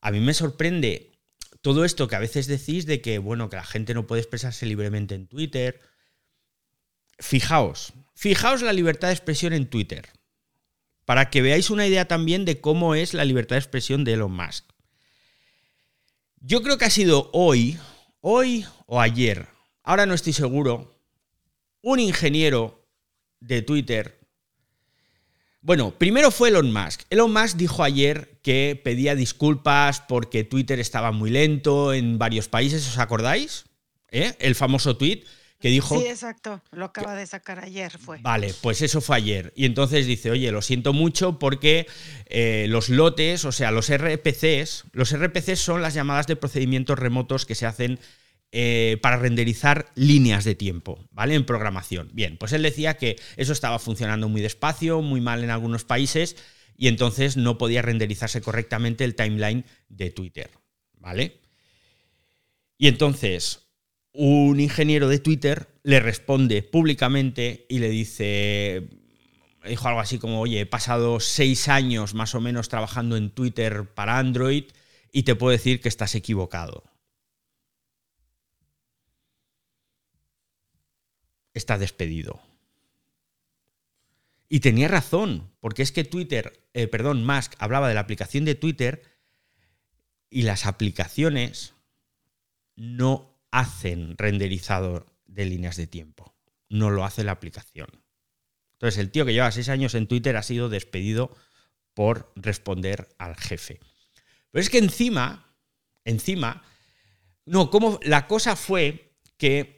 a 0.00 0.10
mí 0.10 0.18
me 0.18 0.32
sorprende 0.32 1.12
todo 1.60 1.84
esto 1.84 2.08
que 2.08 2.16
a 2.16 2.20
veces 2.20 2.46
decís 2.46 2.86
de 2.86 3.02
que, 3.02 3.18
bueno, 3.18 3.50
que 3.50 3.56
la 3.56 3.64
gente 3.64 3.92
no 3.92 4.06
puede 4.06 4.22
expresarse 4.22 4.64
libremente 4.64 5.14
en 5.14 5.26
Twitter. 5.26 5.78
Fijaos, 7.18 7.92
fijaos 8.14 8.62
la 8.62 8.72
libertad 8.72 9.08
de 9.08 9.14
expresión 9.14 9.52
en 9.52 9.68
Twitter. 9.68 10.08
Para 11.04 11.28
que 11.28 11.42
veáis 11.42 11.68
una 11.68 11.86
idea 11.86 12.08
también 12.08 12.46
de 12.46 12.62
cómo 12.62 12.94
es 12.94 13.12
la 13.12 13.26
libertad 13.26 13.56
de 13.56 13.60
expresión 13.60 14.04
de 14.04 14.14
Elon 14.14 14.32
Musk. 14.32 14.64
Yo 16.40 16.62
creo 16.62 16.78
que 16.78 16.86
ha 16.86 16.90
sido 16.90 17.28
hoy, 17.34 17.78
hoy 18.22 18.64
o 18.86 19.02
ayer, 19.02 19.48
ahora 19.82 20.06
no 20.06 20.14
estoy 20.14 20.32
seguro, 20.32 20.98
un 21.82 22.00
ingeniero 22.00 22.88
de 23.40 23.60
Twitter 23.60 24.17
bueno, 25.60 25.92
primero 25.98 26.30
fue 26.30 26.50
Elon 26.50 26.72
Musk. 26.72 27.02
Elon 27.10 27.32
Musk 27.32 27.56
dijo 27.56 27.82
ayer 27.82 28.38
que 28.42 28.80
pedía 28.82 29.14
disculpas 29.14 30.00
porque 30.00 30.44
Twitter 30.44 30.78
estaba 30.78 31.12
muy 31.12 31.30
lento 31.30 31.92
en 31.92 32.18
varios 32.18 32.48
países, 32.48 32.86
¿os 32.88 32.98
acordáis? 32.98 33.64
¿Eh? 34.10 34.34
El 34.38 34.54
famoso 34.54 34.96
tweet 34.96 35.24
que 35.58 35.68
dijo... 35.68 35.98
Sí, 36.00 36.06
exacto. 36.06 36.62
Lo 36.70 36.86
acaba 36.86 37.16
de 37.16 37.26
sacar 37.26 37.58
ayer, 37.58 37.98
fue. 37.98 38.18
Vale, 38.22 38.54
pues 38.62 38.80
eso 38.80 39.00
fue 39.00 39.16
ayer. 39.16 39.52
Y 39.56 39.66
entonces 39.66 40.06
dice, 40.06 40.30
oye, 40.30 40.52
lo 40.52 40.62
siento 40.62 40.92
mucho 40.92 41.38
porque 41.38 41.86
eh, 42.26 42.66
los 42.68 42.88
lotes, 42.88 43.44
o 43.44 43.52
sea, 43.52 43.72
los 43.72 43.92
RPCs, 43.92 44.84
los 44.92 45.12
RPCs 45.12 45.58
son 45.58 45.82
las 45.82 45.94
llamadas 45.94 46.28
de 46.28 46.36
procedimientos 46.36 46.98
remotos 46.98 47.44
que 47.44 47.56
se 47.56 47.66
hacen 47.66 47.98
eh, 48.50 48.98
para 49.02 49.18
renderizar 49.18 49.92
líneas 49.94 50.44
de 50.44 50.54
tiempo, 50.54 51.06
¿vale? 51.10 51.34
En 51.34 51.44
programación. 51.44 52.10
Bien, 52.12 52.38
pues 52.38 52.52
él 52.52 52.62
decía 52.62 52.96
que 52.96 53.16
eso 53.36 53.52
estaba 53.52 53.78
funcionando 53.78 54.28
muy 54.28 54.40
despacio, 54.40 55.02
muy 55.02 55.20
mal 55.20 55.44
en 55.44 55.50
algunos 55.50 55.84
países, 55.84 56.36
y 56.76 56.88
entonces 56.88 57.36
no 57.36 57.58
podía 57.58 57.82
renderizarse 57.82 58.40
correctamente 58.40 59.04
el 59.04 59.14
timeline 59.14 59.64
de 59.88 60.10
Twitter, 60.10 60.50
¿vale? 60.98 61.40
Y 62.78 62.86
entonces 62.86 63.68
un 64.12 64.60
ingeniero 64.60 65.08
de 65.08 65.18
Twitter 65.18 65.68
le 65.82 66.00
responde 66.00 66.62
públicamente 66.62 67.66
y 67.68 67.80
le 67.80 67.90
dice, 67.90 68.88
dijo 69.68 69.88
algo 69.88 70.00
así 70.00 70.18
como, 70.18 70.40
oye, 70.40 70.60
he 70.60 70.66
pasado 70.66 71.20
seis 71.20 71.68
años 71.68 72.14
más 72.14 72.34
o 72.34 72.40
menos 72.40 72.68
trabajando 72.68 73.16
en 73.16 73.30
Twitter 73.30 73.84
para 73.94 74.18
Android 74.18 74.64
y 75.12 75.24
te 75.24 75.34
puedo 75.34 75.52
decir 75.52 75.80
que 75.80 75.88
estás 75.88 76.14
equivocado. 76.14 76.84
Está 81.58 81.76
despedido. 81.76 82.40
Y 84.48 84.60
tenía 84.60 84.86
razón, 84.86 85.50
porque 85.58 85.82
es 85.82 85.90
que 85.90 86.04
Twitter, 86.04 86.64
eh, 86.72 86.86
perdón, 86.86 87.26
Musk 87.26 87.54
hablaba 87.58 87.88
de 87.88 87.94
la 87.94 88.00
aplicación 88.00 88.44
de 88.44 88.54
Twitter 88.54 89.02
y 90.30 90.42
las 90.42 90.66
aplicaciones 90.66 91.74
no 92.76 93.36
hacen 93.50 94.16
renderizado 94.16 95.04
de 95.26 95.46
líneas 95.46 95.74
de 95.76 95.88
tiempo. 95.88 96.32
No 96.68 96.90
lo 96.90 97.04
hace 97.04 97.24
la 97.24 97.32
aplicación. 97.32 97.88
Entonces, 98.74 99.00
el 99.00 99.10
tío 99.10 99.26
que 99.26 99.32
lleva 99.32 99.50
seis 99.50 99.68
años 99.68 99.96
en 99.96 100.06
Twitter 100.06 100.36
ha 100.36 100.44
sido 100.44 100.68
despedido 100.68 101.36
por 101.92 102.32
responder 102.36 103.08
al 103.18 103.34
jefe. 103.34 103.80
Pero 104.52 104.62
es 104.62 104.70
que 104.70 104.78
encima, 104.78 105.56
encima, 106.04 106.62
no, 107.46 107.68
como 107.68 107.98
la 108.04 108.28
cosa 108.28 108.54
fue 108.54 109.16
que 109.36 109.77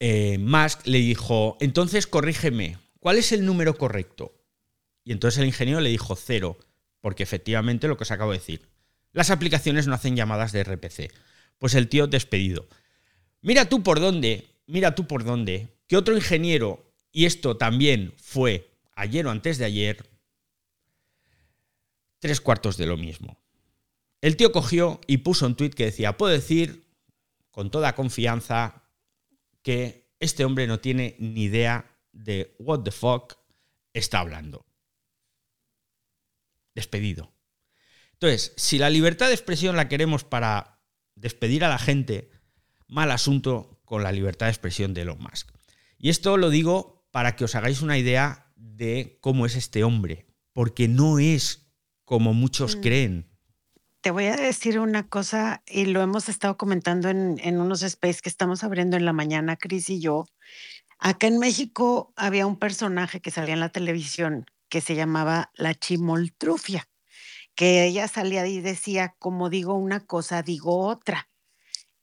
eh, 0.00 0.38
Musk 0.38 0.86
le 0.86 0.98
dijo, 0.98 1.56
entonces 1.60 2.06
corrígeme, 2.06 2.78
¿cuál 3.00 3.18
es 3.18 3.32
el 3.32 3.44
número 3.44 3.76
correcto? 3.76 4.34
Y 5.04 5.12
entonces 5.12 5.40
el 5.40 5.46
ingeniero 5.46 5.80
le 5.80 5.90
dijo 5.90 6.16
cero, 6.16 6.58
porque 7.00 7.22
efectivamente 7.22 7.88
lo 7.88 7.96
que 7.96 8.02
os 8.04 8.10
acabo 8.10 8.32
de 8.32 8.38
decir, 8.38 8.68
las 9.12 9.30
aplicaciones 9.30 9.86
no 9.86 9.94
hacen 9.94 10.16
llamadas 10.16 10.52
de 10.52 10.64
RPC. 10.64 11.12
Pues 11.58 11.74
el 11.74 11.88
tío 11.88 12.06
despedido. 12.06 12.68
Mira 13.40 13.68
tú 13.68 13.82
por 13.82 14.00
dónde, 14.00 14.46
mira 14.66 14.94
tú 14.94 15.06
por 15.06 15.24
dónde, 15.24 15.68
que 15.86 15.96
otro 15.96 16.14
ingeniero, 16.16 16.92
y 17.12 17.24
esto 17.24 17.56
también 17.56 18.12
fue 18.18 18.68
ayer 18.94 19.26
o 19.26 19.30
antes 19.30 19.56
de 19.56 19.64
ayer, 19.64 20.04
tres 22.18 22.40
cuartos 22.40 22.76
de 22.76 22.86
lo 22.86 22.96
mismo. 22.96 23.38
El 24.20 24.36
tío 24.36 24.52
cogió 24.52 25.00
y 25.06 25.18
puso 25.18 25.46
un 25.46 25.54
tuit 25.54 25.74
que 25.74 25.84
decía, 25.84 26.16
puedo 26.16 26.32
decir 26.32 26.84
con 27.50 27.70
toda 27.70 27.94
confianza 27.94 28.82
que 29.66 30.12
este 30.20 30.44
hombre 30.44 30.68
no 30.68 30.78
tiene 30.78 31.16
ni 31.18 31.42
idea 31.42 31.98
de 32.12 32.54
what 32.60 32.84
the 32.84 32.92
fuck 32.92 33.34
está 33.92 34.20
hablando. 34.20 34.64
Despedido. 36.72 37.34
Entonces, 38.12 38.52
si 38.56 38.78
la 38.78 38.90
libertad 38.90 39.26
de 39.26 39.32
expresión 39.32 39.74
la 39.74 39.88
queremos 39.88 40.22
para 40.22 40.84
despedir 41.16 41.64
a 41.64 41.68
la 41.68 41.80
gente, 41.80 42.30
mal 42.86 43.10
asunto 43.10 43.80
con 43.84 44.04
la 44.04 44.12
libertad 44.12 44.46
de 44.46 44.52
expresión 44.52 44.94
de 44.94 45.00
Elon 45.00 45.18
Musk. 45.18 45.50
Y 45.98 46.10
esto 46.10 46.36
lo 46.36 46.50
digo 46.50 47.08
para 47.10 47.34
que 47.34 47.42
os 47.42 47.56
hagáis 47.56 47.82
una 47.82 47.98
idea 47.98 48.52
de 48.54 49.18
cómo 49.20 49.46
es 49.46 49.56
este 49.56 49.82
hombre, 49.82 50.28
porque 50.52 50.86
no 50.86 51.18
es 51.18 51.72
como 52.04 52.34
muchos 52.34 52.76
mm. 52.76 52.80
creen. 52.82 53.35
Te 54.06 54.12
voy 54.12 54.26
a 54.26 54.36
decir 54.36 54.78
una 54.78 55.08
cosa, 55.08 55.64
y 55.66 55.86
lo 55.86 56.00
hemos 56.00 56.28
estado 56.28 56.56
comentando 56.56 57.08
en, 57.08 57.40
en 57.42 57.60
unos 57.60 57.82
space 57.82 58.20
que 58.22 58.28
estamos 58.28 58.62
abriendo 58.62 58.96
en 58.96 59.04
la 59.04 59.12
mañana, 59.12 59.56
Cris 59.56 59.90
y 59.90 59.98
yo. 59.98 60.26
Acá 61.00 61.26
en 61.26 61.40
México 61.40 62.12
había 62.14 62.46
un 62.46 62.56
personaje 62.56 63.20
que 63.20 63.32
salía 63.32 63.54
en 63.54 63.58
la 63.58 63.70
televisión 63.70 64.46
que 64.68 64.80
se 64.80 64.94
llamaba 64.94 65.50
la 65.56 65.74
chimoltrufia 65.74 66.88
que 67.56 67.84
ella 67.84 68.06
salía 68.06 68.46
y 68.46 68.60
decía, 68.60 69.16
como 69.18 69.50
digo 69.50 69.74
una 69.74 70.06
cosa, 70.06 70.40
digo 70.42 70.86
otra. 70.86 71.28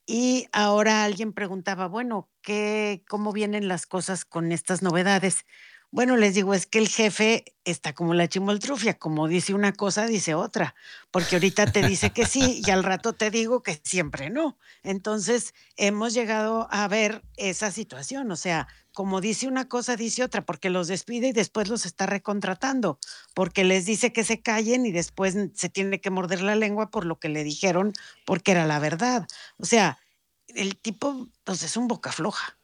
Y 0.04 0.46
ahora 0.52 1.04
alguien 1.04 1.32
preguntaba, 1.32 1.88
bueno, 1.88 2.28
¿qué, 2.42 3.02
¿cómo 3.08 3.32
vienen 3.32 3.66
las 3.66 3.86
cosas 3.86 4.26
con 4.26 4.52
estas 4.52 4.82
novedades? 4.82 5.46
Bueno, 5.94 6.16
les 6.16 6.34
digo, 6.34 6.54
es 6.54 6.66
que 6.66 6.80
el 6.80 6.88
jefe 6.88 7.44
está 7.64 7.94
como 7.94 8.14
la 8.14 8.26
chimoltrufia, 8.26 8.98
como 8.98 9.28
dice 9.28 9.54
una 9.54 9.72
cosa, 9.72 10.06
dice 10.06 10.34
otra, 10.34 10.74
porque 11.12 11.36
ahorita 11.36 11.70
te 11.70 11.86
dice 11.86 12.10
que 12.10 12.26
sí 12.26 12.60
y 12.66 12.70
al 12.72 12.82
rato 12.82 13.12
te 13.12 13.30
digo 13.30 13.62
que 13.62 13.80
siempre 13.84 14.28
no. 14.28 14.58
Entonces, 14.82 15.54
hemos 15.76 16.12
llegado 16.12 16.66
a 16.72 16.88
ver 16.88 17.22
esa 17.36 17.70
situación, 17.70 18.32
o 18.32 18.34
sea, 18.34 18.66
como 18.92 19.20
dice 19.20 19.46
una 19.46 19.68
cosa, 19.68 19.94
dice 19.94 20.24
otra, 20.24 20.44
porque 20.44 20.68
los 20.68 20.88
despide 20.88 21.28
y 21.28 21.32
después 21.32 21.68
los 21.68 21.86
está 21.86 22.06
recontratando, 22.06 22.98
porque 23.32 23.62
les 23.62 23.86
dice 23.86 24.12
que 24.12 24.24
se 24.24 24.42
callen 24.42 24.86
y 24.86 24.90
después 24.90 25.36
se 25.54 25.68
tiene 25.68 26.00
que 26.00 26.10
morder 26.10 26.42
la 26.42 26.56
lengua 26.56 26.90
por 26.90 27.06
lo 27.06 27.20
que 27.20 27.28
le 27.28 27.44
dijeron, 27.44 27.92
porque 28.24 28.50
era 28.50 28.66
la 28.66 28.80
verdad. 28.80 29.28
O 29.58 29.64
sea, 29.64 30.00
el 30.48 30.76
tipo, 30.76 31.28
pues 31.44 31.62
es 31.62 31.76
un 31.76 31.86
boca 31.86 32.10
floja. 32.10 32.58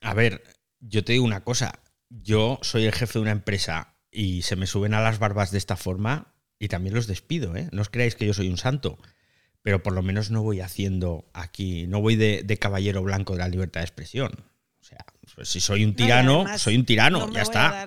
A 0.00 0.14
ver, 0.14 0.57
yo 0.80 1.04
te 1.04 1.12
digo 1.12 1.24
una 1.24 1.44
cosa, 1.44 1.80
yo 2.08 2.58
soy 2.62 2.84
el 2.84 2.92
jefe 2.92 3.14
de 3.14 3.22
una 3.22 3.30
empresa 3.30 3.94
y 4.10 4.42
se 4.42 4.56
me 4.56 4.66
suben 4.66 4.94
a 4.94 5.00
las 5.00 5.18
barbas 5.18 5.50
de 5.50 5.58
esta 5.58 5.76
forma 5.76 6.34
y 6.58 6.68
también 6.68 6.94
los 6.94 7.06
despido, 7.06 7.56
¿eh? 7.56 7.68
No 7.72 7.82
os 7.82 7.88
creáis 7.88 8.14
que 8.14 8.26
yo 8.26 8.34
soy 8.34 8.48
un 8.48 8.56
santo, 8.56 8.98
pero 9.62 9.82
por 9.82 9.92
lo 9.92 10.02
menos 10.02 10.30
no 10.30 10.42
voy 10.42 10.60
haciendo 10.60 11.28
aquí, 11.32 11.86
no 11.86 12.00
voy 12.00 12.16
de, 12.16 12.58
caballero 12.58 13.02
blanco 13.02 13.34
de 13.34 13.40
la 13.40 13.48
libertad 13.48 13.80
de 13.80 13.86
expresión. 13.86 14.32
O 14.80 14.84
sea, 14.84 15.04
pues 15.34 15.48
si 15.48 15.60
soy 15.60 15.84
un 15.84 15.94
tirano, 15.94 16.46
soy 16.56 16.76
un 16.76 16.84
tirano, 16.84 17.30
ya 17.32 17.42
está. 17.42 17.86